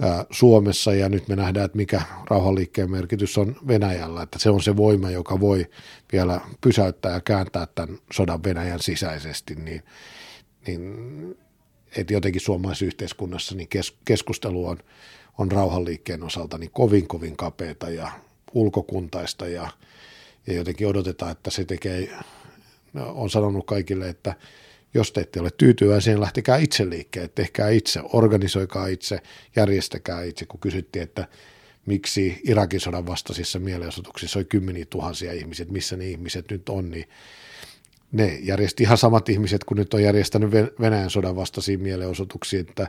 ää, 0.00 0.24
Suomessa 0.30 0.94
ja 0.94 1.08
nyt 1.08 1.28
me 1.28 1.36
nähdään, 1.36 1.66
että 1.66 1.76
mikä 1.76 2.02
rauhanliikkeen 2.30 2.90
merkitys 2.90 3.38
on 3.38 3.56
Venäjällä, 3.68 4.22
että 4.22 4.38
se 4.38 4.50
on 4.50 4.62
se 4.62 4.76
voima, 4.76 5.10
joka 5.10 5.40
voi 5.40 5.66
vielä 6.12 6.40
pysäyttää 6.60 7.12
ja 7.12 7.20
kääntää 7.20 7.66
tämän 7.74 7.98
sodan 8.12 8.44
Venäjän 8.44 8.80
sisäisesti, 8.80 9.54
niin, 9.54 9.82
niin 10.66 11.36
että 11.96 12.12
jotenkin 12.12 12.40
suomalaisessa 12.40 12.84
yhteiskunnassa 12.84 13.54
niin 13.54 13.68
kes, 13.68 13.96
keskustelu 14.04 14.66
on, 14.66 14.78
on 15.38 15.52
rauhanliikkeen 15.52 16.22
osalta 16.22 16.58
niin 16.58 16.70
kovin 16.70 17.08
kovin 17.08 17.36
kapeata 17.36 17.90
ja 17.90 18.12
ulkokuntaista 18.54 19.48
ja 19.48 19.70
ja 20.46 20.52
jotenkin 20.54 20.86
odotetaan, 20.86 21.32
että 21.32 21.50
se 21.50 21.64
tekee, 21.64 22.10
no, 22.92 23.12
on 23.14 23.30
sanonut 23.30 23.66
kaikille, 23.66 24.08
että 24.08 24.34
jos 24.94 25.12
te 25.12 25.20
ette 25.20 25.40
ole 25.40 25.50
tyytyväisiä, 25.50 26.20
lähtekää 26.20 26.56
itse 26.56 26.90
liikkeelle, 26.90 27.30
tehkää 27.34 27.68
itse, 27.68 28.00
organisoikaa 28.12 28.86
itse, 28.86 29.20
järjestäkää 29.56 30.22
itse, 30.22 30.46
kun 30.46 30.60
kysyttiin, 30.60 31.02
että 31.02 31.28
miksi 31.86 32.40
Irakin 32.44 32.80
sodan 32.80 33.06
vastaisissa 33.06 33.58
mielenosoituksissa 33.58 34.38
oli 34.38 34.44
kymmeniä 34.44 34.84
tuhansia 34.84 35.32
ihmisiä, 35.32 35.66
missä 35.70 35.96
ne 35.96 36.08
ihmiset 36.08 36.50
nyt 36.50 36.68
on, 36.68 36.90
niin 36.90 37.08
ne 38.12 38.38
järjesti 38.42 38.82
ihan 38.82 38.98
samat 38.98 39.28
ihmiset, 39.28 39.64
kun 39.64 39.76
nyt 39.76 39.94
on 39.94 40.02
järjestänyt 40.02 40.50
Venäjän 40.80 41.10
sodan 41.10 41.36
vastaisia 41.36 41.78
mielenosoituksia, 41.78 42.60
että 42.60 42.88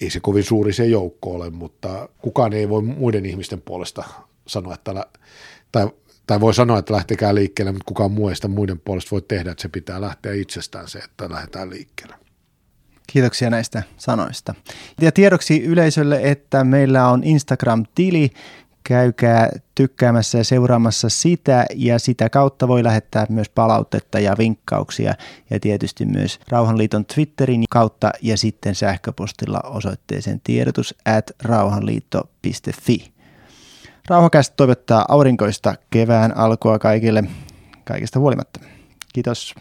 ei 0.00 0.10
se 0.10 0.20
kovin 0.20 0.44
suuri 0.44 0.72
se 0.72 0.86
joukko 0.86 1.30
ole, 1.30 1.50
mutta 1.50 2.08
kukaan 2.18 2.52
ei 2.52 2.68
voi 2.68 2.82
muiden 2.82 3.26
ihmisten 3.26 3.62
puolesta 3.62 4.04
sanoa, 4.46 4.74
että, 4.74 5.06
tai 5.72 5.88
tai 6.26 6.40
voi 6.40 6.54
sanoa, 6.54 6.78
että 6.78 6.92
lähtekää 6.92 7.34
liikkeelle, 7.34 7.72
mutta 7.72 7.88
kukaan 7.88 8.12
muu 8.12 8.28
ei 8.28 8.36
sitä 8.36 8.48
muiden 8.48 8.80
puolesta 8.80 9.10
voi 9.10 9.22
tehdä, 9.22 9.50
että 9.50 9.62
se 9.62 9.68
pitää 9.68 10.00
lähteä 10.00 10.32
itsestään 10.32 10.88
se, 10.88 10.98
että 10.98 11.30
lähdetään 11.30 11.70
liikkeelle. 11.70 12.14
Kiitoksia 13.06 13.50
näistä 13.50 13.82
sanoista. 13.96 14.54
Ja 15.00 15.12
tiedoksi 15.12 15.62
yleisölle, 15.62 16.20
että 16.22 16.64
meillä 16.64 17.08
on 17.08 17.24
Instagram-tili, 17.24 18.30
käykää 18.84 19.50
tykkäämässä 19.74 20.38
ja 20.38 20.44
seuraamassa 20.44 21.08
sitä 21.08 21.66
ja 21.74 21.98
sitä 21.98 22.30
kautta 22.30 22.68
voi 22.68 22.84
lähettää 22.84 23.26
myös 23.28 23.48
palautetta 23.48 24.20
ja 24.20 24.34
vinkkauksia 24.38 25.14
ja 25.50 25.60
tietysti 25.60 26.06
myös 26.06 26.40
Rauhanliiton 26.48 27.04
Twitterin 27.04 27.64
kautta 27.70 28.10
ja 28.22 28.36
sitten 28.36 28.74
sähköpostilla 28.74 29.60
osoitteeseen 29.60 30.40
tiedotus 30.44 30.94
at 31.04 31.30
rauhanliitto.fi. 31.42 33.12
Rauhakästä 34.08 34.56
toivottaa 34.56 35.04
aurinkoista 35.08 35.74
kevään 35.90 36.36
alkua 36.36 36.78
kaikille 36.78 37.24
kaikesta 37.84 38.18
huolimatta. 38.18 38.60
Kiitos. 39.12 39.54